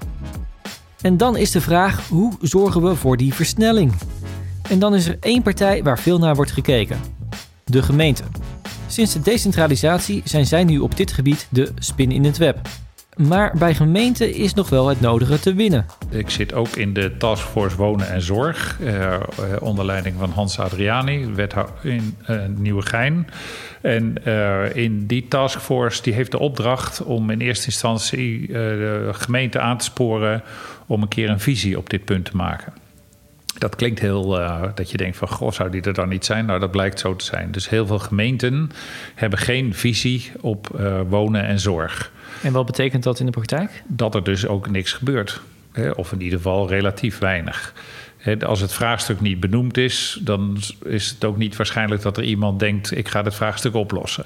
En 1.01 1.17
dan 1.17 1.37
is 1.37 1.51
de 1.51 1.61
vraag: 1.61 2.07
hoe 2.07 2.33
zorgen 2.41 2.81
we 2.81 2.95
voor 2.95 3.17
die 3.17 3.33
versnelling? 3.33 3.93
En 4.69 4.79
dan 4.79 4.95
is 4.95 5.07
er 5.07 5.17
één 5.19 5.41
partij 5.41 5.83
waar 5.83 5.99
veel 5.99 6.19
naar 6.19 6.35
wordt 6.35 6.51
gekeken: 6.51 6.99
de 7.65 7.83
gemeente. 7.83 8.23
Sinds 8.93 9.13
de 9.13 9.19
decentralisatie 9.19 10.21
zijn 10.23 10.45
zij 10.45 10.63
nu 10.63 10.79
op 10.79 10.97
dit 10.97 11.11
gebied 11.11 11.47
de 11.49 11.71
spin 11.75 12.11
in 12.11 12.23
het 12.23 12.37
web. 12.37 12.59
Maar 13.15 13.53
bij 13.57 13.75
gemeenten 13.75 14.33
is 14.33 14.53
nog 14.53 14.69
wel 14.69 14.87
het 14.87 15.01
nodige 15.01 15.39
te 15.39 15.53
winnen. 15.53 15.85
Ik 16.09 16.29
zit 16.29 16.53
ook 16.53 16.75
in 16.75 16.93
de 16.93 17.17
Taskforce 17.17 17.75
Wonen 17.77 18.09
en 18.09 18.21
Zorg, 18.21 18.79
eh, 18.81 19.19
onder 19.59 19.85
leiding 19.85 20.15
van 20.19 20.29
Hans 20.29 20.59
Adriani, 20.59 21.25
wethouder 21.25 21.75
in 21.83 22.17
uh, 22.29 22.41
Nieuwegein. 22.55 23.27
En 23.81 24.15
uh, 24.27 24.75
in 24.75 25.05
die 25.05 25.27
taskforce 25.27 26.01
die 26.01 26.13
heeft 26.13 26.31
de 26.31 26.39
opdracht 26.39 27.03
om 27.03 27.29
in 27.29 27.41
eerste 27.41 27.65
instantie 27.65 28.39
uh, 28.39 28.53
de 28.53 29.09
gemeente 29.11 29.59
aan 29.59 29.77
te 29.77 29.83
sporen 29.83 30.43
om 30.87 31.01
een 31.01 31.07
keer 31.07 31.29
een 31.29 31.39
visie 31.39 31.77
op 31.77 31.89
dit 31.89 32.05
punt 32.05 32.25
te 32.25 32.35
maken. 32.35 32.82
Dat 33.63 33.75
klinkt 33.75 33.99
heel, 33.99 34.39
uh, 34.39 34.63
dat 34.75 34.91
je 34.91 34.97
denkt 34.97 35.17
van, 35.17 35.27
goh, 35.27 35.51
zou 35.51 35.69
die 35.69 35.81
er 35.81 35.93
dan 35.93 36.09
niet 36.09 36.25
zijn? 36.25 36.45
Nou, 36.45 36.59
dat 36.59 36.71
blijkt 36.71 36.99
zo 36.99 37.15
te 37.15 37.25
zijn. 37.25 37.51
Dus 37.51 37.69
heel 37.69 37.87
veel 37.87 37.99
gemeenten 37.99 38.71
hebben 39.15 39.39
geen 39.39 39.73
visie 39.73 40.31
op 40.41 40.69
uh, 40.79 41.01
wonen 41.07 41.45
en 41.45 41.59
zorg. 41.59 42.11
En 42.41 42.51
wat 42.51 42.65
betekent 42.65 43.03
dat 43.03 43.19
in 43.19 43.25
de 43.25 43.31
praktijk? 43.31 43.83
Dat 43.87 44.15
er 44.15 44.23
dus 44.23 44.47
ook 44.47 44.69
niks 44.69 44.93
gebeurt. 44.93 45.41
Hè? 45.71 45.91
Of 45.91 46.11
in 46.11 46.21
ieder 46.21 46.37
geval 46.37 46.69
relatief 46.69 47.19
weinig. 47.19 47.73
Als 48.45 48.59
het 48.59 48.73
vraagstuk 48.73 49.21
niet 49.21 49.39
benoemd 49.39 49.77
is, 49.77 50.19
dan 50.21 50.57
is 50.85 51.09
het 51.09 51.25
ook 51.25 51.37
niet 51.37 51.55
waarschijnlijk 51.55 52.01
dat 52.01 52.17
er 52.17 52.23
iemand 52.23 52.59
denkt: 52.59 52.97
ik 52.97 53.07
ga 53.07 53.23
het 53.23 53.35
vraagstuk 53.35 53.73
oplossen. 53.73 54.25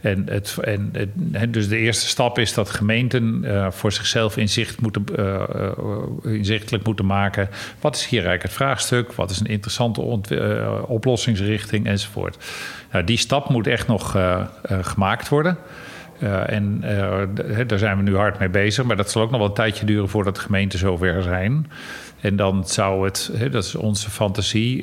En, 0.00 0.26
het, 0.28 0.56
en 0.60 0.92
het, 1.32 1.52
dus 1.52 1.68
de 1.68 1.76
eerste 1.76 2.06
stap 2.06 2.38
is 2.38 2.54
dat 2.54 2.70
gemeenten 2.70 3.42
uh, 3.44 3.70
voor 3.70 3.92
zichzelf 3.92 4.36
inzicht 4.36 4.80
moeten, 4.80 5.04
uh, 5.18 5.42
uh, 6.24 6.34
inzichtelijk 6.34 6.84
moeten 6.84 7.06
maken. 7.06 7.48
Wat 7.80 7.94
is 7.96 8.06
hier 8.06 8.18
eigenlijk 8.18 8.42
het 8.42 8.52
vraagstuk? 8.52 9.12
Wat 9.12 9.30
is 9.30 9.40
een 9.40 9.46
interessante 9.46 10.00
oplossingsrichting 10.86 11.86
enzovoort. 11.86 12.36
Nou, 12.92 13.04
die 13.04 13.16
stap 13.16 13.48
moet 13.48 13.66
echt 13.66 13.86
nog 13.86 14.16
gemaakt 14.62 15.28
worden. 15.28 15.58
En 16.46 16.80
daar 17.66 17.78
zijn 17.78 17.96
we 17.96 18.02
nu 18.02 18.16
hard 18.16 18.38
mee 18.38 18.48
bezig. 18.48 18.84
Maar 18.84 18.96
dat 18.96 19.10
zal 19.10 19.22
ook 19.22 19.30
nog 19.30 19.38
wel 19.38 19.48
een 19.48 19.54
tijdje 19.54 19.86
duren 19.86 20.08
voordat 20.08 20.34
de 20.34 20.40
gemeenten 20.40 20.78
zover 20.78 21.22
zijn. 21.22 21.66
En 22.20 22.36
dan 22.36 22.66
zou 22.66 23.04
het, 23.04 23.30
dat 23.50 23.64
is 23.64 23.74
onze 23.74 24.10
fantasie. 24.10 24.82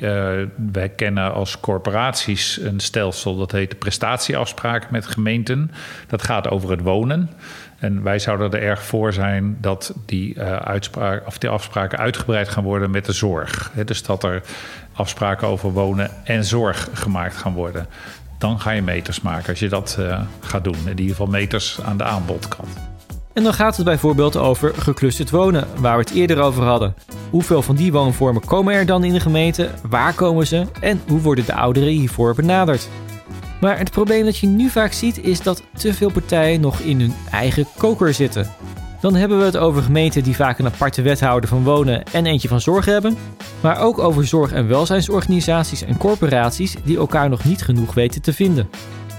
wij 0.72 0.88
kennen 0.96 1.32
als 1.32 1.60
corporaties 1.60 2.60
een 2.60 2.80
stelsel 2.80 3.36
dat 3.36 3.52
heet 3.52 3.70
de 3.70 3.76
prestatieafspraken 3.76 4.88
met 4.92 5.06
gemeenten. 5.06 5.70
Dat 6.06 6.22
gaat 6.22 6.48
over 6.48 6.70
het 6.70 6.80
wonen. 6.80 7.30
En 7.78 8.02
wij 8.02 8.18
zouden 8.18 8.52
er 8.52 8.62
erg 8.62 8.82
voor 8.82 9.12
zijn 9.12 9.56
dat 9.60 9.94
die, 10.06 10.34
uh, 10.34 10.56
uitspraak, 10.56 11.26
of 11.26 11.38
die 11.38 11.50
afspraken 11.50 11.98
uitgebreid 11.98 12.48
gaan 12.48 12.64
worden 12.64 12.90
met 12.90 13.04
de 13.04 13.12
zorg. 13.12 13.70
dus 13.84 14.02
dat 14.02 14.24
er 14.24 14.42
afspraken 14.92 15.48
over 15.48 15.72
wonen 15.72 16.10
en 16.24 16.44
zorg 16.44 16.88
gemaakt 16.92 17.36
gaan 17.36 17.52
worden. 17.52 17.86
Dan 18.38 18.60
ga 18.60 18.70
je 18.70 18.82
meters 18.82 19.20
maken 19.20 19.48
als 19.48 19.58
je 19.58 19.68
dat 19.68 19.96
uh, 20.00 20.20
gaat 20.40 20.64
doen. 20.64 20.76
In 20.84 20.88
ieder 20.88 21.06
geval 21.06 21.26
meters 21.26 21.80
aan 21.84 21.96
de 21.96 22.04
aanbodkant. 22.04 22.68
En 23.32 23.44
dan 23.44 23.54
gaat 23.54 23.76
het 23.76 23.84
bijvoorbeeld 23.84 24.36
over 24.36 24.74
geclusterd 24.74 25.30
wonen, 25.30 25.66
waar 25.76 25.96
we 25.96 26.02
het 26.02 26.12
eerder 26.12 26.40
over 26.40 26.62
hadden. 26.62 26.94
Hoeveel 27.30 27.62
van 27.62 27.76
die 27.76 27.92
woonvormen 27.92 28.44
komen 28.44 28.74
er 28.74 28.86
dan 28.86 29.04
in 29.04 29.12
de 29.12 29.20
gemeente? 29.20 29.70
Waar 29.88 30.14
komen 30.14 30.46
ze? 30.46 30.66
En 30.80 31.00
hoe 31.08 31.20
worden 31.20 31.46
de 31.46 31.54
ouderen 31.54 31.88
hiervoor 31.88 32.34
benaderd? 32.34 32.88
Maar 33.60 33.78
het 33.78 33.90
probleem 33.90 34.24
dat 34.24 34.38
je 34.38 34.46
nu 34.46 34.68
vaak 34.68 34.92
ziet 34.92 35.22
is 35.22 35.42
dat 35.42 35.62
te 35.76 35.94
veel 35.94 36.10
partijen 36.10 36.60
nog 36.60 36.80
in 36.80 37.00
hun 37.00 37.14
eigen 37.30 37.66
koker 37.76 38.14
zitten. 38.14 38.50
Dan 39.00 39.14
hebben 39.14 39.38
we 39.38 39.44
het 39.44 39.56
over 39.56 39.82
gemeenten 39.82 40.22
die 40.22 40.36
vaak 40.36 40.58
een 40.58 40.66
aparte 40.66 41.02
wethouder 41.02 41.48
van 41.48 41.62
wonen 41.62 42.04
en 42.12 42.26
eentje 42.26 42.48
van 42.48 42.60
zorg 42.60 42.84
hebben. 42.84 43.16
Maar 43.60 43.80
ook 43.80 43.98
over 43.98 44.26
zorg- 44.26 44.52
en 44.52 44.68
welzijnsorganisaties 44.68 45.84
en 45.84 45.96
corporaties 45.96 46.76
die 46.84 46.98
elkaar 46.98 47.28
nog 47.28 47.44
niet 47.44 47.62
genoeg 47.62 47.94
weten 47.94 48.22
te 48.22 48.32
vinden. 48.32 48.70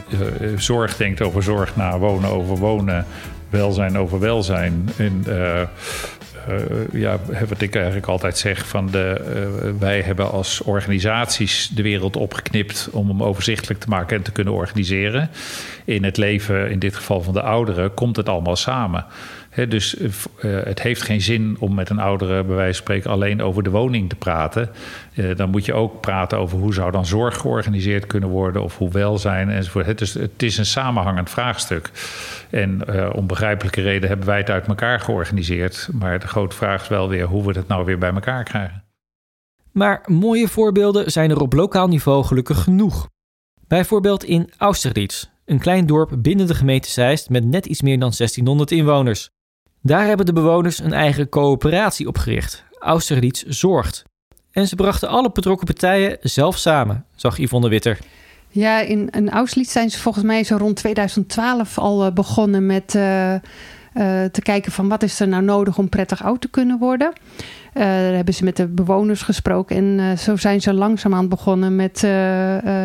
Eh, 0.10 0.18
zorg 0.58 0.98
denkt 0.98 1.22
over 1.22 1.44
zorg 1.44 1.76
na, 1.76 1.98
wonen 1.98 2.30
over 2.30 2.58
wonen 2.58 3.06
welzijn 3.50 3.98
over 3.98 4.20
welzijn. 4.20 4.90
En 4.98 5.24
uh, 5.28 5.62
uh, 5.62 5.66
ja, 6.94 7.20
wat 7.50 7.62
ik 7.62 7.76
eigenlijk 7.76 8.08
altijd 8.08 8.38
zeg: 8.38 8.68
van 8.68 8.88
de, 8.92 9.76
wij 9.80 10.02
hebben 10.02 10.32
als 10.32 10.62
organisaties 10.62 11.72
de 11.76 11.82
wereld 11.82 12.18
opgeknipt 12.18 12.90
om 12.92 13.08
hem 13.08 13.24
overzichtelijk 13.24 13.80
te 13.80 13.90
maken 13.90 14.18
en 14.18 14.24
te 14.24 14.32
kunnen 14.32 14.54
organiseren. 14.54 15.30
In 15.86 16.04
het 16.04 16.18
leven, 16.18 16.72
in 16.72 16.80
dit 16.80 16.96
geval 16.96 17.22
van 17.22 17.34
de 17.34 17.42
ouderen, 17.42 17.94
komt 17.94 18.16
het 18.16 18.30
allemaal 18.30 18.56
samen 18.56 19.06
dus 19.56 19.96
uh, 19.96 20.10
het 20.42 20.82
heeft 20.82 21.02
geen 21.02 21.22
zin 21.22 21.56
om 21.60 21.74
met 21.74 21.90
een 21.90 22.00
oudere, 22.00 22.44
bij 22.44 22.56
wijze 22.56 22.74
van 22.74 22.84
spreken, 22.84 23.12
alleen 23.12 23.42
over 23.42 23.64
de 23.64 23.70
woning 23.70 24.10
te 24.10 24.16
praten. 24.16 24.70
Uh, 25.16 25.36
dan 25.36 25.50
moet 25.50 25.66
je 25.66 25.74
ook 25.74 26.02
praten 26.02 26.38
over 26.38 26.58
hoe 26.58 26.74
zou 26.74 26.92
dan 26.92 27.06
zorg 27.06 27.38
georganiseerd 27.38 28.08
kunnen 28.08 28.30
worden 28.30 28.64
of 28.64 28.78
hoe 28.78 28.92
welzijn 28.92 29.50
enzovoort. 29.50 29.98
Dus 29.98 30.14
het 30.14 30.44
is 30.44 30.58
een 30.58 30.66
samenhangend 30.66 31.30
vraagstuk. 31.30 31.92
En 32.50 32.82
uh, 32.90 33.10
om 33.16 33.28
begrijpelijke 33.28 33.82
reden 33.82 34.10
hebben 34.10 34.28
wij 34.28 34.38
het 34.38 34.50
uit 34.50 34.68
elkaar 34.68 35.00
georganiseerd. 35.00 35.90
Maar 35.94 36.20
de 36.20 36.28
grote 36.28 36.56
vraag 36.56 36.82
is 36.82 36.88
wel 36.88 37.10
weer 37.10 37.26
hoe 37.26 37.46
we 37.46 37.52
het 37.52 37.68
nou 37.68 37.86
weer 37.86 37.98
bij 37.98 38.14
elkaar 38.14 38.44
krijgen. 38.44 38.84
Maar 39.72 40.04
mooie 40.06 40.48
voorbeelden 40.48 41.12
zijn 41.12 41.30
er 41.30 41.42
op 41.42 41.54
lokaal 41.54 41.88
niveau 41.88 42.24
gelukkig 42.24 42.64
genoeg. 42.64 43.10
Bijvoorbeeld 43.68 44.24
in 44.24 44.52
Austerlitz, 44.58 45.26
een 45.46 45.60
klein 45.60 45.86
dorp 45.86 46.12
binnen 46.18 46.48
de 46.48 46.56
gemeente 46.56 46.90
Zeist 46.90 47.30
met 47.30 47.46
net 47.46 47.66
iets 47.66 47.82
meer 47.82 48.00
dan 48.00 48.14
1600 48.18 48.72
inwoners. 48.72 49.30
Daar 49.82 50.06
hebben 50.06 50.26
de 50.26 50.34
bewoners 50.34 50.80
een 50.80 50.94
eigen 50.94 51.30
coöperatie 51.30 52.08
opgericht, 52.08 52.64
Austerlitz 52.80 53.44
Zorgt. 53.48 54.04
En 54.52 54.68
ze 54.68 54.76
brachten 54.76 55.10
alle 55.10 55.32
betrokken 55.32 55.66
partijen 55.66 56.18
zelf 56.22 56.58
samen, 56.58 57.06
zag 57.16 57.38
Yvonne 57.38 57.70
Witter. 57.70 57.98
Ja, 58.50 58.80
in, 58.80 59.30
Austerlitz 59.30 59.72
zijn 59.72 59.90
ze 59.90 60.00
volgens 60.00 60.24
mij 60.24 60.44
zo 60.44 60.58
rond 60.58 60.76
2012 60.76 61.78
al 61.78 62.06
uh, 62.06 62.12
begonnen 62.12 62.66
met 62.66 62.94
uh, 62.96 63.34
uh, 63.34 63.40
te 64.26 64.42
kijken 64.44 64.72
van 64.72 64.88
wat 64.88 65.04
is 65.04 65.20
er 65.20 65.28
nou 65.28 65.44
nodig 65.44 65.78
om 65.78 65.90
prettig 65.90 66.24
oud 66.24 66.42
te 66.42 66.50
kunnen 66.50 66.80
worden. 66.80 67.14
Uh, 67.74 67.84
daar 67.84 68.14
hebben 68.14 68.34
ze 68.34 68.44
met 68.44 68.58
de 68.58 68.68
bewoners 68.68 69.22
gesproken. 69.22 69.76
En 69.76 69.84
uh, 69.84 70.18
zo 70.18 70.36
zijn 70.36 70.62
ze 70.62 70.74
langzaamaan 70.74 71.28
begonnen 71.28 71.76
met 71.76 72.04
uh, 72.04 72.12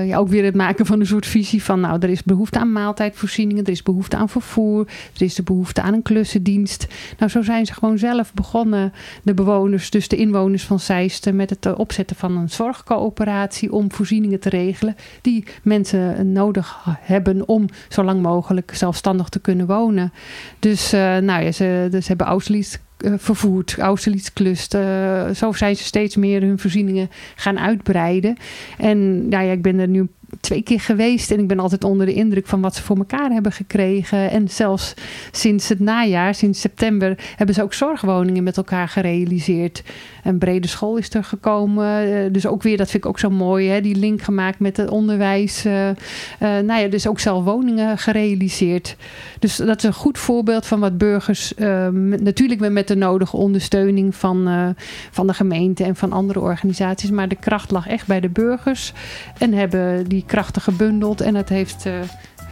ja, 0.06 0.16
ook 0.16 0.28
weer 0.28 0.44
het 0.44 0.54
maken 0.54 0.86
van 0.86 1.00
een 1.00 1.06
soort 1.06 1.26
visie 1.26 1.62
van... 1.62 1.80
nou, 1.80 1.98
er 2.00 2.08
is 2.08 2.22
behoefte 2.22 2.58
aan 2.58 2.72
maaltijdvoorzieningen, 2.72 3.64
er 3.64 3.70
is 3.70 3.82
behoefte 3.82 4.16
aan 4.16 4.28
vervoer... 4.28 4.86
er 5.14 5.22
is 5.22 5.34
de 5.34 5.42
behoefte 5.42 5.82
aan 5.82 5.94
een 5.94 6.02
klussendienst. 6.02 6.86
Nou, 7.18 7.30
zo 7.30 7.42
zijn 7.42 7.66
ze 7.66 7.72
gewoon 7.72 7.98
zelf 7.98 8.34
begonnen, 8.34 8.92
de 9.22 9.34
bewoners, 9.34 9.90
dus 9.90 10.08
de 10.08 10.16
inwoners 10.16 10.64
van 10.64 10.80
Zeist... 10.80 11.32
met 11.32 11.50
het 11.50 11.74
opzetten 11.74 12.16
van 12.16 12.36
een 12.36 12.50
zorgcoöperatie 12.50 13.72
om 13.72 13.92
voorzieningen 13.92 14.40
te 14.40 14.48
regelen... 14.48 14.96
die 15.20 15.44
mensen 15.62 16.32
nodig 16.32 16.84
hebben 17.00 17.48
om 17.48 17.66
zo 17.88 18.02
lang 18.02 18.22
mogelijk 18.22 18.74
zelfstandig 18.74 19.28
te 19.28 19.40
kunnen 19.40 19.66
wonen. 19.66 20.12
Dus, 20.58 20.90
nou 20.90 21.42
ja, 21.42 21.52
ze, 21.52 21.88
dus 21.90 22.08
hebben 22.08 22.26
Auschwitz 22.26 22.76
vervoerd, 23.16 23.78
Austerlitz. 23.78 24.30
Uh, 24.74 25.30
zo 25.30 25.52
zijn 25.52 25.76
ze 25.76 25.84
steeds 25.84 26.16
meer 26.16 26.40
hun 26.40 26.58
voorzieningen 26.58 27.10
gaan 27.34 27.58
uitbreiden. 27.58 28.36
En 28.78 29.28
nou 29.28 29.44
ja, 29.44 29.52
ik 29.52 29.62
ben 29.62 29.78
er 29.78 29.88
nu 29.88 30.08
twee 30.40 30.62
keer 30.62 30.80
geweest 30.80 31.30
en 31.30 31.38
ik 31.38 31.48
ben 31.48 31.58
altijd 31.58 31.84
onder 31.84 32.06
de 32.06 32.14
indruk 32.14 32.46
van 32.46 32.60
wat 32.60 32.74
ze 32.74 32.82
voor 32.82 32.96
elkaar 32.96 33.30
hebben 33.30 33.52
gekregen. 33.52 34.30
En 34.30 34.48
zelfs 34.48 34.94
sinds 35.30 35.68
het 35.68 35.80
najaar, 35.80 36.34
sinds 36.34 36.60
september, 36.60 37.18
hebben 37.36 37.54
ze 37.54 37.62
ook 37.62 37.74
zorgwoningen 37.74 38.42
met 38.42 38.56
elkaar 38.56 38.88
gerealiseerd. 38.88 39.82
Een 40.24 40.38
brede 40.38 40.68
school 40.68 40.96
is 40.96 41.14
er 41.14 41.24
gekomen. 41.24 42.08
Uh, 42.08 42.32
dus 42.32 42.46
ook 42.46 42.62
weer, 42.62 42.76
dat 42.76 42.90
vind 42.90 43.04
ik 43.04 43.08
ook 43.08 43.18
zo 43.18 43.30
mooi, 43.30 43.68
hè, 43.68 43.80
die 43.80 43.96
link 43.96 44.22
gemaakt 44.22 44.58
met 44.58 44.76
het 44.76 44.90
onderwijs. 44.90 45.66
Uh, 45.66 45.88
uh, 45.88 45.94
nou 46.38 46.80
ja, 46.80 46.88
dus 46.88 47.06
ook 47.06 47.20
zelf 47.20 47.44
woningen 47.44 47.98
gerealiseerd. 47.98 48.96
Dus 49.38 49.56
dat 49.56 49.76
is 49.76 49.82
een 49.84 49.92
goed 49.92 50.18
voorbeeld 50.18 50.66
van 50.66 50.80
wat 50.80 50.98
burgers, 50.98 51.52
natuurlijk 52.00 52.70
met 52.70 52.88
de 52.88 52.96
nodige 52.96 53.36
ondersteuning 53.36 54.14
van, 54.14 54.74
van 55.10 55.26
de 55.26 55.34
gemeente 55.34 55.84
en 55.84 55.96
van 55.96 56.12
andere 56.12 56.40
organisaties. 56.40 57.10
Maar 57.10 57.28
de 57.28 57.34
kracht 57.34 57.70
lag 57.70 57.88
echt 57.88 58.06
bij 58.06 58.20
de 58.20 58.28
burgers 58.28 58.92
en 59.38 59.52
hebben 59.52 60.08
die 60.08 60.23
krachten 60.26 60.62
gebundeld. 60.62 61.20
En 61.20 61.34
het 61.34 61.48
heeft 61.48 61.86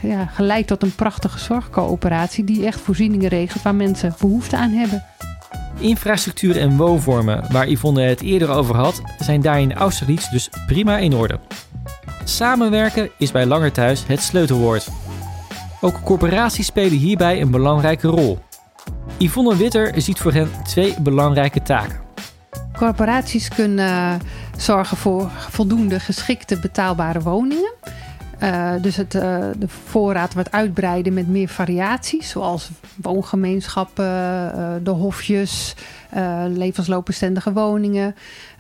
ja, 0.00 0.26
geleid 0.26 0.66
tot 0.66 0.82
een 0.82 0.94
prachtige 0.94 1.38
zorgcoöperatie 1.38 2.44
die 2.44 2.66
echt 2.66 2.80
voorzieningen 2.80 3.28
regelt 3.28 3.62
waar 3.62 3.74
mensen 3.74 4.14
behoefte 4.20 4.56
aan 4.56 4.70
hebben. 4.70 5.04
Infrastructuur 5.78 6.58
en 6.58 6.76
woonvormen, 6.76 7.44
waar 7.50 7.68
Yvonne 7.68 8.02
het 8.02 8.20
eerder 8.20 8.50
over 8.50 8.76
had, 8.76 9.02
zijn 9.18 9.40
daar 9.40 9.60
in 9.60 9.74
Austerlitz 9.74 10.30
dus 10.30 10.50
prima 10.66 10.98
in 10.98 11.14
orde. 11.14 11.38
Samenwerken 12.24 13.10
is 13.18 13.30
bij 13.30 13.46
Langer 13.46 13.72
Thuis 13.72 14.06
het 14.06 14.22
sleutelwoord. 14.22 14.88
Ook 15.80 16.00
corporaties 16.04 16.66
spelen 16.66 16.98
hierbij 16.98 17.40
een 17.40 17.50
belangrijke 17.50 18.08
rol. 18.08 18.38
Yvonne 19.18 19.56
Witter 19.56 19.92
ziet 19.96 20.18
voor 20.18 20.32
hen 20.32 20.50
twee 20.64 21.00
belangrijke 21.00 21.62
taken. 21.62 22.00
Corporaties 22.76 23.48
kunnen 23.48 24.20
zorgen 24.62 24.96
voor 24.96 25.30
voldoende 25.30 26.00
geschikte 26.00 26.58
betaalbare 26.58 27.20
woningen. 27.20 27.72
Uh, 28.42 28.72
dus 28.80 28.96
het, 28.96 29.14
uh, 29.14 29.22
de 29.58 29.68
voorraad 29.68 30.34
wat 30.34 30.52
uitbreiden 30.52 31.12
met 31.12 31.28
meer 31.28 31.48
variaties, 31.48 32.28
zoals 32.28 32.70
woongemeenschappen, 32.96 34.04
uh, 34.04 34.74
de 34.82 34.90
hofjes, 34.90 35.74
levensloopbestendige 36.48 37.52
woningen. 37.52 38.14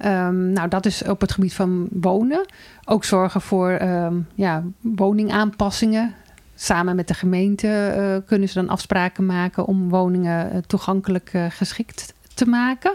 Um, 0.04 0.52
nou, 0.52 0.68
dat 0.68 0.86
is 0.86 1.02
op 1.02 1.20
het 1.20 1.32
gebied 1.32 1.54
van 1.54 1.88
wonen. 1.90 2.46
Ook 2.84 3.04
zorgen 3.04 3.40
voor 3.40 3.80
um, 3.82 4.26
ja, 4.34 4.62
woningaanpassingen. 4.80 6.14
Samen 6.54 6.96
met 6.96 7.08
de 7.08 7.14
gemeente 7.14 8.22
kunnen 8.26 8.48
ze 8.48 8.54
dan 8.54 8.68
afspraken 8.68 9.26
maken 9.26 9.66
om 9.66 9.88
woningen 9.88 10.66
toegankelijk 10.66 11.32
geschikt 11.48 12.14
te 12.34 12.46
maken. 12.46 12.92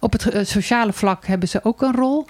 Op 0.00 0.12
het 0.12 0.48
sociale 0.48 0.92
vlak 0.92 1.26
hebben 1.26 1.48
ze 1.48 1.64
ook 1.64 1.82
een 1.82 1.94
rol. 1.94 2.26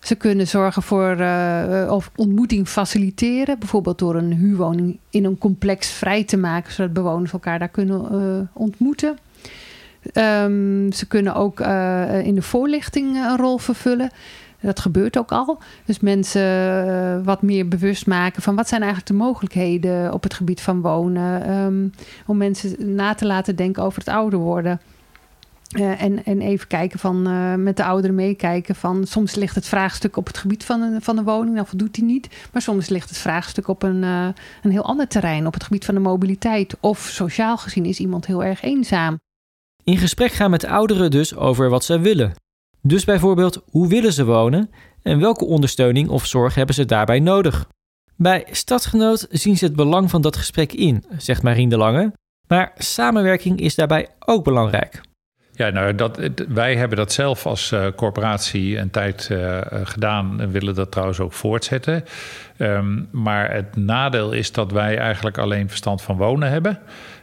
Ze 0.00 0.14
kunnen 0.14 0.48
zorgen 0.48 0.82
voor 0.82 1.16
uh, 1.20 1.88
of 1.90 2.10
ontmoeting 2.16 2.68
faciliteren, 2.68 3.58
bijvoorbeeld 3.58 3.98
door 3.98 4.14
een 4.14 4.32
huurwoning 4.32 4.98
in 5.10 5.24
een 5.24 5.38
complex 5.38 5.90
vrij 5.90 6.24
te 6.24 6.36
maken, 6.36 6.72
zodat 6.72 6.92
bewoners 6.92 7.32
elkaar 7.32 7.58
daar 7.58 7.68
kunnen 7.68 8.50
ontmoeten. 8.52 9.18
Ehm, 10.12 10.92
ze 10.92 11.06
kunnen 11.08 11.34
ook 11.34 11.60
eh, 11.60 12.26
in 12.26 12.34
de 12.34 12.42
voorlichting 12.42 13.16
een 13.16 13.36
rol 13.36 13.58
vervullen. 13.58 14.10
Dat 14.60 14.80
gebeurt 14.80 15.18
ook 15.18 15.32
al. 15.32 15.58
Dus 15.84 16.00
mensen 16.00 17.24
wat 17.24 17.42
meer 17.42 17.68
bewust 17.68 18.06
maken 18.06 18.42
van 18.42 18.56
wat 18.56 18.68
zijn 18.68 18.82
eigenlijk 18.82 19.10
de 19.10 19.16
mogelijkheden 19.16 20.12
op 20.12 20.22
het 20.22 20.34
gebied 20.34 20.60
van 20.60 20.80
wonen. 20.80 21.50
Um, 21.50 21.92
om 22.26 22.36
mensen 22.36 22.94
na 22.94 23.14
te 23.14 23.26
laten 23.26 23.56
denken 23.56 23.82
over 23.82 23.98
het 23.98 24.08
ouder 24.08 24.38
worden. 24.38 24.80
Uh, 25.76 26.02
en, 26.02 26.24
en 26.24 26.40
even 26.40 26.66
kijken 26.66 26.98
van 26.98 27.28
uh, 27.28 27.54
met 27.54 27.76
de 27.76 27.84
ouderen 27.84 28.16
meekijken 28.16 28.74
van 28.74 29.06
soms 29.06 29.34
ligt 29.34 29.54
het 29.54 29.66
vraagstuk 29.66 30.16
op 30.16 30.26
het 30.26 30.38
gebied 30.38 30.64
van 30.64 30.80
een, 30.80 31.02
van 31.02 31.16
de 31.16 31.22
woning, 31.22 31.56
dan 31.56 31.66
voldoet 31.66 31.94
die 31.94 32.04
niet. 32.04 32.28
Maar 32.52 32.62
soms 32.62 32.88
ligt 32.88 33.08
het 33.08 33.18
vraagstuk 33.18 33.68
op 33.68 33.82
een, 33.82 34.02
uh, 34.02 34.28
een 34.62 34.70
heel 34.70 34.84
ander 34.84 35.08
terrein, 35.08 35.46
op 35.46 35.54
het 35.54 35.62
gebied 35.64 35.84
van 35.84 35.94
de 35.94 36.00
mobiliteit. 36.00 36.76
Of 36.80 36.98
sociaal 36.98 37.56
gezien 37.56 37.84
is 37.84 37.98
iemand 37.98 38.26
heel 38.26 38.44
erg 38.44 38.62
eenzaam. 38.62 39.18
In 39.84 39.96
gesprek 39.96 40.32
gaan 40.32 40.50
met 40.50 40.64
ouderen 40.64 41.10
dus 41.10 41.36
over 41.36 41.68
wat 41.68 41.84
ze 41.84 41.98
willen. 41.98 42.34
Dus 42.82 43.04
bijvoorbeeld, 43.04 43.62
hoe 43.70 43.88
willen 43.88 44.12
ze 44.12 44.24
wonen 44.24 44.70
en 45.02 45.20
welke 45.20 45.44
ondersteuning 45.44 46.08
of 46.08 46.26
zorg 46.26 46.54
hebben 46.54 46.74
ze 46.74 46.84
daarbij 46.84 47.20
nodig? 47.20 47.68
Bij 48.16 48.46
Stadsgenoot 48.50 49.26
zien 49.30 49.56
ze 49.56 49.64
het 49.64 49.76
belang 49.76 50.10
van 50.10 50.22
dat 50.22 50.36
gesprek 50.36 50.72
in, 50.72 51.04
zegt 51.16 51.42
Marien 51.42 51.68
de 51.68 51.76
Lange. 51.76 52.12
Maar 52.46 52.72
samenwerking 52.76 53.60
is 53.60 53.74
daarbij 53.74 54.08
ook 54.18 54.44
belangrijk. 54.44 55.00
Ja, 55.58 55.70
nou, 55.70 55.94
dat, 55.94 56.20
wij 56.48 56.76
hebben 56.76 56.96
dat 56.96 57.12
zelf 57.12 57.46
als 57.46 57.72
uh, 57.72 57.86
corporatie 57.96 58.78
een 58.78 58.90
tijd 58.90 59.28
uh, 59.32 59.58
gedaan 59.82 60.40
en 60.40 60.50
willen 60.50 60.74
dat 60.74 60.90
trouwens 60.90 61.20
ook 61.20 61.32
voortzetten. 61.32 62.04
Um, 62.58 63.08
maar 63.10 63.52
het 63.52 63.76
nadeel 63.76 64.32
is 64.32 64.52
dat 64.52 64.72
wij 64.72 64.98
eigenlijk 64.98 65.38
alleen 65.38 65.68
verstand 65.68 66.02
van 66.02 66.16
wonen 66.16 66.50
hebben 66.50 66.78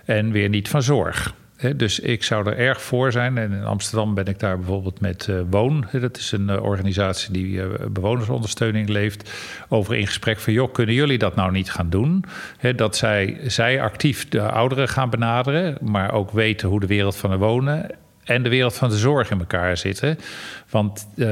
en 0.06 0.32
weer 0.32 0.50
niet 0.50 0.70
van 0.70 0.82
zorg. 0.82 1.34
Dus 1.76 2.00
ik 2.00 2.24
zou 2.24 2.48
er 2.48 2.58
erg 2.58 2.82
voor 2.82 3.12
zijn. 3.12 3.38
En 3.38 3.52
in 3.52 3.64
Amsterdam 3.64 4.14
ben 4.14 4.26
ik 4.26 4.40
daar 4.40 4.58
bijvoorbeeld 4.58 5.00
met 5.00 5.28
uh, 5.28 5.40
Woon. 5.50 5.86
Dat 5.92 6.18
is 6.18 6.32
een 6.32 6.60
organisatie 6.60 7.32
die 7.32 7.62
bewonersondersteuning 7.90 8.90
leeft. 8.90 9.32
Over 9.70 9.96
in 9.96 10.08
gesprek 10.08 10.40
van, 10.40 10.54
joh, 10.54 10.74
kunnen 10.74 10.96
jullie 10.96 11.18
dat 11.18 11.36
nou 11.36 11.52
niet 11.52 11.72
gaan 11.72 11.90
doen? 11.90 12.26
Dat 12.76 12.96
zij, 12.96 13.38
zij 13.46 13.82
actief 13.82 14.30
de 14.30 14.42
ouderen 14.42 14.88
gaan 14.88 15.10
benaderen, 15.10 15.78
maar 15.82 16.12
ook 16.12 16.32
weten 16.32 16.70
hoe 16.70 16.80
de 16.80 16.88
wereld 16.88 17.16
van 17.16 17.30
de 17.30 17.38
wonen 17.38 17.90
en 18.26 18.44
de 18.44 18.50
wereld 18.50 18.74
van 18.74 18.90
de 18.90 18.98
zorg 18.98 19.32
in 19.32 19.40
elkaar 19.40 19.78
zitten. 19.78 20.20
Want 20.70 21.08
uh, 21.16 21.26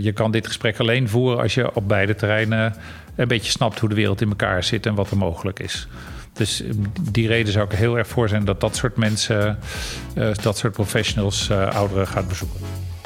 je 0.00 0.12
kan 0.14 0.30
dit 0.30 0.46
gesprek 0.46 0.80
alleen 0.80 1.08
voeren 1.08 1.38
als 1.38 1.54
je 1.54 1.74
op 1.74 1.88
beide 1.88 2.14
terreinen 2.14 2.74
een 3.16 3.28
beetje 3.28 3.50
snapt 3.50 3.78
hoe 3.78 3.88
de 3.88 3.94
wereld 3.94 4.20
in 4.20 4.28
elkaar 4.28 4.64
zit 4.64 4.86
en 4.86 4.94
wat 4.94 5.10
er 5.10 5.16
mogelijk 5.16 5.58
is. 5.58 5.88
Dus 6.32 6.62
die 7.10 7.26
reden 7.26 7.52
zou 7.52 7.64
ik 7.64 7.72
er 7.72 7.78
heel 7.78 7.98
erg 7.98 8.08
voor 8.08 8.28
zijn 8.28 8.44
dat 8.44 8.60
dat 8.60 8.76
soort 8.76 8.96
mensen, 8.96 9.58
uh, 10.18 10.28
dat 10.42 10.58
soort 10.58 10.72
professionals, 10.72 11.50
ouderen 11.50 12.06
gaat 12.06 12.28
bezoeken. 12.28 12.60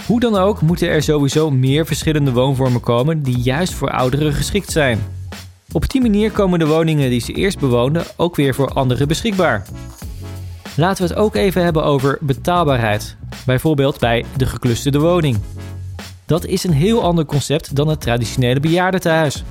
Hoe 0.07 0.21
dan 0.21 0.37
ook 0.37 0.61
moeten 0.61 0.89
er 0.89 1.03
sowieso 1.03 1.51
meer 1.51 1.87
verschillende 1.87 2.33
woonvormen 2.33 2.81
komen 2.81 3.23
die 3.23 3.39
juist 3.39 3.73
voor 3.73 3.91
ouderen 3.91 4.33
geschikt 4.33 4.73
zijn. 4.73 4.99
Op 5.73 5.91
die 5.91 6.01
manier 6.01 6.31
komen 6.31 6.59
de 6.59 6.67
woningen 6.67 7.11
die 7.11 7.21
ze 7.21 7.33
eerst 7.33 7.59
bewoonden 7.59 8.05
ook 8.17 8.37
weer 8.37 8.55
voor 8.55 8.69
anderen 8.69 9.09
beschikbaar. 9.09 9.67
Laten 10.77 11.03
we 11.03 11.09
het 11.09 11.19
ook 11.19 11.35
even 11.35 11.63
hebben 11.63 11.85
over 11.85 12.19
betaalbaarheid. 12.21 13.17
Bijvoorbeeld 13.47 13.99
bij 13.99 14.25
de 14.37 14.47
geclusterde 14.47 14.99
woning. 14.99 15.39
Dat 16.27 16.45
is 16.45 16.65
een 16.65 16.73
heel 16.73 17.03
ander 17.03 17.25
concept 17.25 17.77
dan 17.77 17.89
het 17.89 18.01
traditionele 18.01 18.61
bejaardentehuis. 18.61 19.43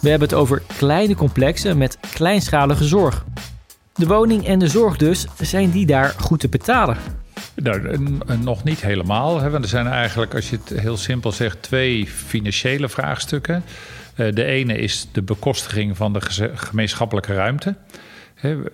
We 0.00 0.08
hebben 0.08 0.28
het 0.28 0.38
over 0.38 0.62
kleine 0.76 1.14
complexen 1.14 1.78
met 1.78 1.98
kleinschalige 2.12 2.84
zorg. 2.84 3.24
De 3.94 4.06
woning 4.06 4.46
en 4.46 4.58
de 4.58 4.68
zorg 4.68 4.96
dus, 4.96 5.26
zijn 5.40 5.70
die 5.70 5.86
daar 5.86 6.14
goed 6.20 6.40
te 6.40 6.48
betalen? 6.48 6.96
Nou, 7.54 7.98
nog 8.42 8.64
niet 8.64 8.80
helemaal. 8.80 9.50
Want 9.50 9.64
er 9.64 9.70
zijn 9.70 9.86
eigenlijk, 9.86 10.34
als 10.34 10.50
je 10.50 10.58
het 10.64 10.80
heel 10.80 10.96
simpel 10.96 11.32
zegt, 11.32 11.62
twee 11.62 12.06
financiële 12.06 12.88
vraagstukken. 12.88 13.64
De 14.14 14.44
ene 14.44 14.78
is 14.78 15.08
de 15.12 15.22
bekostiging 15.22 15.96
van 15.96 16.12
de 16.12 16.20
gemeenschappelijke 16.54 17.34
ruimte. 17.34 17.74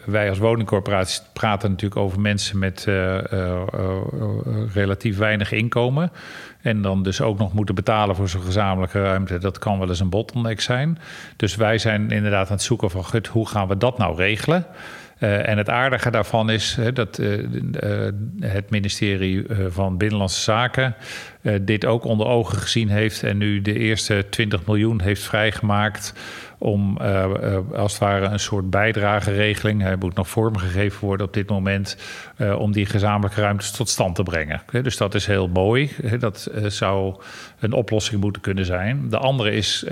Wij 0.05 0.29
als 0.29 0.39
woningcorporatie 0.39 1.23
praten 1.33 1.71
natuurlijk 1.71 2.01
over 2.01 2.21
mensen 2.21 2.59
met 2.59 2.85
uh, 2.89 2.95
uh, 2.95 3.21
uh, 3.33 4.31
relatief 4.75 5.19
weinig 5.19 5.53
inkomen. 5.53 6.13
En 6.61 6.83
dan 6.83 7.03
dus 7.03 7.21
ook 7.21 7.39
nog 7.39 7.53
moeten 7.53 7.75
betalen 7.75 8.17
voor 8.17 8.29
zo'n 8.29 8.43
gezamenlijke 8.43 9.03
ruimte. 9.03 9.39
Dat 9.39 9.59
kan 9.59 9.79
wel 9.79 9.89
eens 9.89 10.01
een 10.01 10.09
bottleneck 10.09 10.61
zijn. 10.61 10.99
Dus 11.37 11.57
wij 11.57 11.79
zijn 11.79 12.11
inderdaad 12.11 12.47
aan 12.47 12.55
het 12.55 12.63
zoeken 12.63 12.91
van 12.91 13.05
hoe 13.31 13.49
gaan 13.49 13.69
we 13.69 13.77
dat 13.77 13.99
nou 13.99 14.17
regelen? 14.17 14.67
En 15.19 15.59
het 15.59 15.71
aardige 15.71 16.11
daarvan 16.11 16.51
is 16.51 16.79
dat 16.95 17.21
het 18.41 18.71
ministerie 18.71 19.47
van 19.69 19.97
Binnenlandse 19.97 20.41
Zaken 20.41 20.95
dit 21.61 21.87
ook 21.87 22.05
onder 22.05 22.27
ogen 22.27 22.59
gezien 22.59 22.89
heeft 22.89 23.23
en 23.23 23.37
nu 23.37 23.63
de 23.63 23.79
eerste 23.79 24.27
20 24.31 24.67
miljoen 24.67 25.01
heeft 25.01 25.23
vrijgemaakt 25.23 26.15
om 26.65 26.99
uh, 27.01 27.27
uh, 27.43 27.59
als 27.75 27.93
het 27.93 28.01
ware 28.01 28.27
een 28.27 28.41
soort 28.41 28.71
bijdrageregeling, 28.71 29.83
hij 29.83 29.97
moet 29.97 30.15
nog 30.15 30.29
vormgegeven 30.29 31.07
worden 31.07 31.27
op 31.27 31.35
dit 31.35 31.49
moment, 31.49 31.97
uh, 32.37 32.59
om 32.59 32.73
die 32.73 32.87
gezamenlijke 32.87 33.41
ruimtes 33.41 33.71
tot 33.71 33.89
stand 33.89 34.15
te 34.15 34.23
brengen. 34.23 34.61
dus 34.83 34.97
dat 34.97 35.15
is 35.15 35.27
heel 35.27 35.49
mooi. 35.49 35.91
Dat 36.19 36.51
zou 36.67 37.17
een 37.59 37.73
oplossing 37.73 38.21
moeten 38.21 38.43
kunnen 38.43 38.65
zijn. 38.65 39.09
De 39.09 39.19
andere 39.19 39.53
is, 39.53 39.85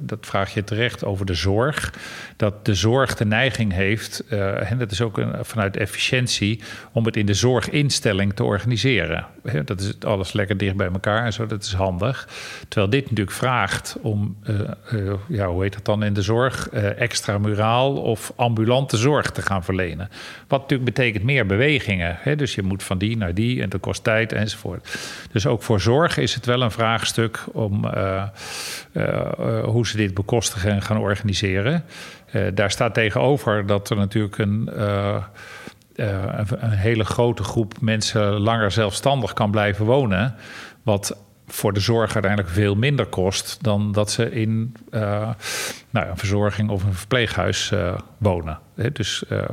dat 0.00 0.26
vraag 0.26 0.54
je 0.54 0.64
terecht 0.64 1.04
over 1.04 1.26
de 1.26 1.34
zorg, 1.34 1.94
dat 2.36 2.64
de 2.64 2.74
zorg 2.74 3.14
de 3.14 3.24
neiging 3.24 3.72
heeft, 3.72 4.24
en 4.28 4.78
dat 4.78 4.90
is 4.90 5.00
ook 5.00 5.20
vanuit 5.40 5.76
efficiëntie, 5.76 6.60
om 6.92 7.04
het 7.04 7.16
in 7.16 7.26
de 7.26 7.34
zorginstelling 7.34 8.34
te 8.34 8.44
organiseren. 8.44 9.26
Dat 9.64 9.80
is 9.80 9.94
alles 10.00 10.32
lekker 10.32 10.56
dicht 10.56 10.76
bij 10.76 10.90
elkaar 10.92 11.24
en 11.24 11.32
zo, 11.32 11.46
dat 11.46 11.62
is 11.62 11.72
handig. 11.72 12.28
Terwijl 12.68 12.90
dit 12.90 13.02
natuurlijk 13.02 13.36
vraagt 13.36 13.96
om, 14.02 14.36
ja, 15.28 15.46
hoe 15.46 15.62
heet 15.62 15.72
dat 15.72 15.84
dan 15.84 16.02
in 16.02 16.14
de 16.18 16.24
zorg 16.24 16.68
uh, 16.72 17.00
extramuraal 17.00 17.96
of 17.96 18.32
ambulante 18.36 18.96
zorg 18.96 19.30
te 19.30 19.42
gaan 19.42 19.64
verlenen. 19.64 20.08
Wat 20.48 20.60
natuurlijk 20.60 20.94
betekent 20.94 21.24
meer 21.24 21.46
bewegingen. 21.46 22.16
Hè? 22.20 22.36
Dus 22.36 22.54
je 22.54 22.62
moet 22.62 22.82
van 22.82 22.98
die 22.98 23.16
naar 23.16 23.34
die 23.34 23.62
en 23.62 23.68
dat 23.68 23.80
kost 23.80 24.04
tijd 24.04 24.32
enzovoort. 24.32 24.98
Dus 25.32 25.46
ook 25.46 25.62
voor 25.62 25.80
zorg 25.80 26.16
is 26.16 26.34
het 26.34 26.46
wel 26.46 26.62
een 26.62 26.70
vraagstuk 26.70 27.44
om 27.52 27.84
uh, 27.84 28.22
uh, 28.92 29.64
hoe 29.64 29.86
ze 29.86 29.96
dit 29.96 30.14
bekostigen 30.14 30.70
en 30.70 30.82
gaan 30.82 30.98
organiseren. 30.98 31.84
daar 32.54 32.70
staat 32.70 32.94
tegenover 32.94 33.66
dat 33.66 33.90
er 33.90 33.96
natuurlijk 33.96 34.38
een. 34.38 34.70
een 35.94 36.70
hele 36.70 37.04
grote 37.04 37.42
groep 37.42 37.80
mensen 37.80 38.22
langer 38.22 38.70
zelfstandig 38.70 39.32
kan 39.32 39.50
blijven 39.50 39.84
wonen. 39.84 40.34
Wat 40.82 41.16
voor 41.48 41.72
de 41.72 41.80
zorg 41.80 42.12
uiteindelijk 42.12 42.54
veel 42.54 42.74
minder 42.74 43.06
kost 43.06 43.58
dan 43.60 43.92
dat 43.92 44.10
ze 44.10 44.30
in 44.30 44.74
uh, 44.90 45.30
nou, 45.90 46.08
een 46.08 46.16
verzorging 46.16 46.70
of 46.70 46.84
een 46.84 46.94
verpleeghuis 46.94 47.70
uh, 47.70 47.98
wonen. 48.18 48.58
Dus 48.92 49.24
uh, 49.28 49.44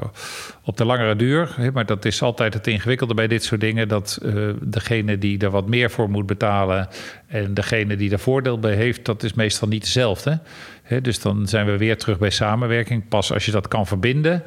op 0.63 0.77
de 0.77 0.85
langere 0.85 1.15
duur, 1.15 1.55
maar 1.73 1.85
dat 1.85 2.05
is 2.05 2.21
altijd 2.21 2.53
het 2.53 2.67
ingewikkelde 2.67 3.13
bij 3.13 3.27
dit 3.27 3.43
soort 3.43 3.61
dingen, 3.61 3.87
dat 3.87 4.19
degene 4.61 5.17
die 5.17 5.39
er 5.39 5.49
wat 5.49 5.67
meer 5.67 5.91
voor 5.91 6.09
moet 6.09 6.25
betalen 6.25 6.87
en 7.27 7.53
degene 7.53 7.95
die 7.95 8.11
er 8.11 8.19
voordeel 8.19 8.59
bij 8.59 8.75
heeft, 8.75 9.05
dat 9.05 9.23
is 9.23 9.33
meestal 9.33 9.67
niet 9.67 9.83
dezelfde. 9.83 10.39
He, 10.83 11.01
dus 11.01 11.19
dan 11.19 11.47
zijn 11.47 11.65
we 11.65 11.77
weer 11.77 11.97
terug 11.97 12.17
bij 12.17 12.29
samenwerking. 12.29 13.07
Pas 13.07 13.33
als 13.33 13.45
je 13.45 13.51
dat 13.51 13.67
kan 13.67 13.87
verbinden, 13.87 14.43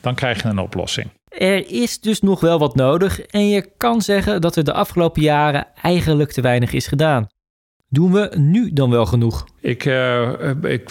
dan 0.00 0.14
krijg 0.14 0.42
je 0.42 0.48
een 0.48 0.58
oplossing. 0.58 1.10
Er 1.38 1.70
is 1.70 2.00
dus 2.00 2.20
nog 2.20 2.40
wel 2.40 2.58
wat 2.58 2.74
nodig 2.74 3.20
en 3.20 3.48
je 3.48 3.70
kan 3.76 4.02
zeggen 4.02 4.40
dat 4.40 4.56
er 4.56 4.64
de 4.64 4.72
afgelopen 4.72 5.22
jaren 5.22 5.66
eigenlijk 5.82 6.32
te 6.32 6.40
weinig 6.40 6.72
is 6.72 6.86
gedaan. 6.86 7.26
Doen 7.88 8.12
we 8.12 8.32
nu 8.36 8.72
dan 8.72 8.90
wel 8.90 9.06
genoeg? 9.06 9.46
Ik, 9.60 9.84
uh, 9.84 10.30
ik 10.62 10.90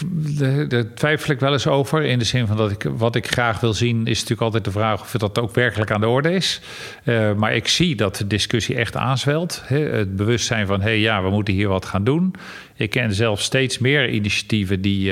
daar 0.69 0.93
twijfel 0.93 1.33
ik 1.33 1.39
wel 1.39 1.51
eens 1.51 1.67
over. 1.67 2.03
In 2.03 2.19
de 2.19 2.25
zin 2.25 2.47
van 2.47 2.57
dat 2.57 2.71
ik 2.71 2.83
wat 2.97 3.15
ik 3.15 3.27
graag 3.27 3.59
wil 3.59 3.73
zien, 3.73 3.99
is 4.07 4.13
natuurlijk 4.13 4.41
altijd 4.41 4.65
de 4.65 4.71
vraag 4.71 5.01
of 5.01 5.11
dat 5.11 5.39
ook 5.39 5.55
werkelijk 5.55 5.91
aan 5.91 6.01
de 6.01 6.07
orde 6.07 6.31
is. 6.31 6.61
Uh, 7.05 7.33
maar 7.33 7.55
ik 7.55 7.67
zie 7.67 7.95
dat 7.95 8.15
de 8.15 8.27
discussie 8.27 8.75
echt 8.75 8.95
aanzwelt. 8.95 9.61
Het 9.65 10.15
bewustzijn 10.15 10.67
van 10.67 10.81
hé 10.81 10.87
hey, 10.87 10.99
ja, 10.99 11.23
we 11.23 11.29
moeten 11.29 11.53
hier 11.53 11.67
wat 11.67 11.85
gaan 11.85 12.03
doen. 12.03 12.35
Ik 12.75 12.89
ken 12.89 13.13
zelf 13.13 13.41
steeds 13.41 13.77
meer 13.77 14.09
initiatieven 14.09 14.81
die, 14.81 15.03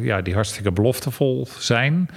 ja, 0.00 0.20
die 0.22 0.34
hartstikke 0.34 0.72
beloftevol 0.72 1.48
zijn. 1.58 2.08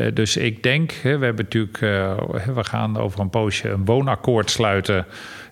Uh, 0.00 0.06
dus 0.14 0.36
ik 0.36 0.62
denk, 0.62 0.92
we 1.02 1.08
hebben 1.08 1.44
natuurlijk, 1.44 1.80
uh, 1.80 2.16
we 2.54 2.64
gaan 2.64 2.96
over 2.96 3.20
een 3.20 3.30
poosje 3.30 3.68
een 3.68 3.84
woonakkoord 3.84 4.50
sluiten. 4.50 5.06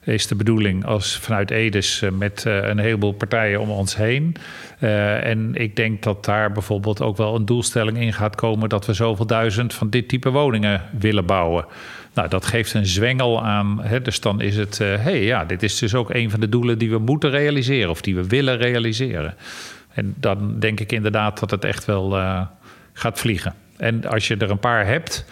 Is 0.05 0.27
de 0.27 0.35
bedoeling 0.35 0.85
als 0.85 1.17
vanuit 1.17 1.51
Edes 1.51 2.03
uh, 2.03 2.11
met 2.11 2.45
een 2.45 2.79
heleboel 2.79 3.13
partijen 3.13 3.61
om 3.61 3.71
ons 3.71 3.97
heen. 3.97 4.37
en 4.79 5.55
ik 5.55 5.77
denk 5.77 6.03
dat 6.03 6.25
daar 6.25 6.53
bijvoorbeeld 6.53 7.03
ook 7.03 7.17
wel 7.17 7.35
een 7.35 7.45
doelstelling 7.45 7.99
in 7.99 8.13
gaat 8.13 8.35
komen 8.35 8.69
dat 8.69 8.87
we 8.87 8.93
zoveel 8.93 9.27
duizend 9.27 9.75
van 9.75 9.91
dit 9.91 10.09
type 10.09 10.31
woningen 10.31 10.83
willen 10.99 11.27
bouwen. 11.27 11.65
Nou, 12.15 12.29
dat 12.29 12.47
geeft 12.47 12.75
een 12.75 12.87
zwengel 12.87 13.45
aan. 13.45 13.83
Hè, 13.83 14.03
dus 14.03 14.21
dan 14.21 14.41
is 14.41 14.57
het, 14.57 14.79
hey, 14.79 15.25
ja, 15.25 15.45
dit 15.45 15.63
is 15.63 15.79
dus 15.79 15.95
ook 15.95 16.15
een 16.15 16.31
van 16.31 16.41
de 16.41 16.49
doelen 16.49 16.79
die 16.79 16.91
we 16.91 16.99
moeten 16.99 17.31
realiseren 17.31 17.91
of 17.91 18.01
die 18.01 18.15
we 18.15 18.27
willen 18.27 18.57
realiseren. 18.57 19.35
En 19.93 20.15
dan 20.17 20.59
denk 20.59 20.81
ik 20.81 20.93
inderdaad 20.93 21.41
dat 21.41 21.51
het 21.51 21.65
echt 21.65 21.85
wel 21.85 22.11
gaat 22.93 23.19
vliegen. 23.19 23.55
En 23.79 24.05
als 24.05 24.29
je 24.29 24.37
er 24.37 24.51
een 24.51 24.59
paar 24.59 24.87
hebt, 24.87 25.25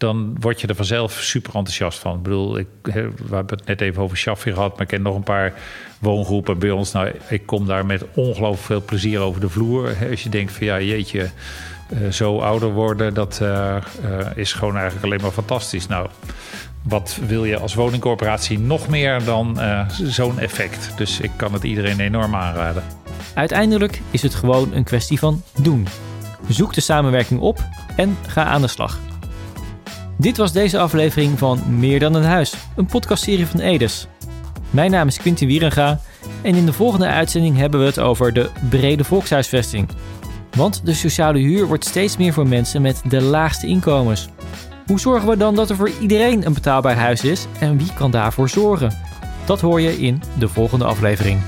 dan 0.00 0.36
word 0.40 0.60
je 0.60 0.66
er 0.66 0.74
vanzelf 0.74 1.12
super 1.12 1.54
enthousiast 1.54 1.98
van. 1.98 2.16
Ik 2.16 2.22
bedoel, 2.22 2.58
ik, 2.58 2.66
we 2.82 3.34
hebben 3.34 3.58
het 3.58 3.66
net 3.66 3.80
even 3.80 4.02
over 4.02 4.16
Shaffi 4.16 4.52
gehad, 4.52 4.72
maar 4.72 4.80
ik 4.80 4.88
ken 4.88 5.02
nog 5.02 5.14
een 5.14 5.22
paar 5.22 5.52
woongroepen 5.98 6.58
bij 6.58 6.70
ons. 6.70 6.92
Nou, 6.92 7.12
ik 7.28 7.46
kom 7.46 7.66
daar 7.66 7.86
met 7.86 8.04
ongelooflijk 8.14 8.66
veel 8.66 8.82
plezier 8.82 9.20
over 9.20 9.40
de 9.40 9.48
vloer. 9.48 9.96
Als 10.10 10.22
je 10.22 10.28
denkt 10.28 10.52
van 10.52 10.66
ja, 10.66 10.80
jeetje, 10.80 11.30
uh, 11.92 12.10
zo 12.10 12.38
ouder 12.38 12.72
worden, 12.72 13.14
dat 13.14 13.38
uh, 13.42 13.76
uh, 14.04 14.26
is 14.34 14.52
gewoon 14.52 14.74
eigenlijk 14.74 15.04
alleen 15.04 15.20
maar 15.20 15.30
fantastisch. 15.30 15.86
Nou, 15.86 16.08
wat 16.82 17.18
wil 17.26 17.44
je 17.44 17.58
als 17.58 17.74
woningcorporatie 17.74 18.58
nog 18.58 18.88
meer 18.88 19.24
dan 19.24 19.60
zo'n 20.02 20.38
effect? 20.38 20.92
Dus 20.96 21.20
ik 21.20 21.30
kan 21.36 21.52
het 21.52 21.64
iedereen 21.64 22.00
enorm 22.00 22.34
aanraden. 22.34 22.82
Uiteindelijk 23.34 24.00
is 24.10 24.22
het 24.22 24.34
gewoon 24.34 24.72
een 24.72 24.84
kwestie 24.84 25.18
van 25.18 25.42
doen. 25.62 25.86
Zoek 26.50 26.74
de 26.74 26.80
samenwerking 26.80 27.40
op 27.40 27.64
en 27.96 28.18
ga 28.26 28.44
aan 28.44 28.60
de 28.60 28.68
slag. 28.68 28.98
Dit 30.18 30.36
was 30.36 30.52
deze 30.52 30.78
aflevering 30.78 31.38
van 31.38 31.78
Meer 31.78 32.00
dan 32.00 32.14
een 32.14 32.24
huis, 32.24 32.54
een 32.76 32.86
podcastserie 32.86 33.46
van 33.46 33.60
Edes. 33.60 34.06
Mijn 34.70 34.90
naam 34.90 35.06
is 35.06 35.18
Quintin 35.18 35.46
Wierenga 35.46 36.00
en 36.42 36.54
in 36.54 36.66
de 36.66 36.72
volgende 36.72 37.06
uitzending 37.06 37.56
hebben 37.56 37.80
we 37.80 37.86
het 37.86 37.98
over 37.98 38.32
de 38.32 38.50
brede 38.68 39.04
volkshuisvesting. 39.04 39.88
Want 40.56 40.86
de 40.86 40.94
sociale 40.94 41.38
huur 41.38 41.66
wordt 41.66 41.84
steeds 41.84 42.16
meer 42.16 42.32
voor 42.32 42.48
mensen 42.48 42.82
met 42.82 43.02
de 43.08 43.22
laagste 43.22 43.66
inkomens. 43.66 44.28
Hoe 44.86 45.00
zorgen 45.00 45.28
we 45.28 45.36
dan 45.36 45.54
dat 45.54 45.70
er 45.70 45.76
voor 45.76 45.90
iedereen 46.00 46.46
een 46.46 46.54
betaalbaar 46.54 46.96
huis 46.96 47.24
is 47.24 47.46
en 47.60 47.78
wie 47.78 47.92
kan 47.94 48.10
daarvoor 48.10 48.48
zorgen? 48.48 48.98
Dat 49.44 49.60
hoor 49.60 49.80
je 49.80 50.00
in 50.00 50.22
de 50.38 50.48
volgende 50.48 50.84
aflevering. 50.84 51.40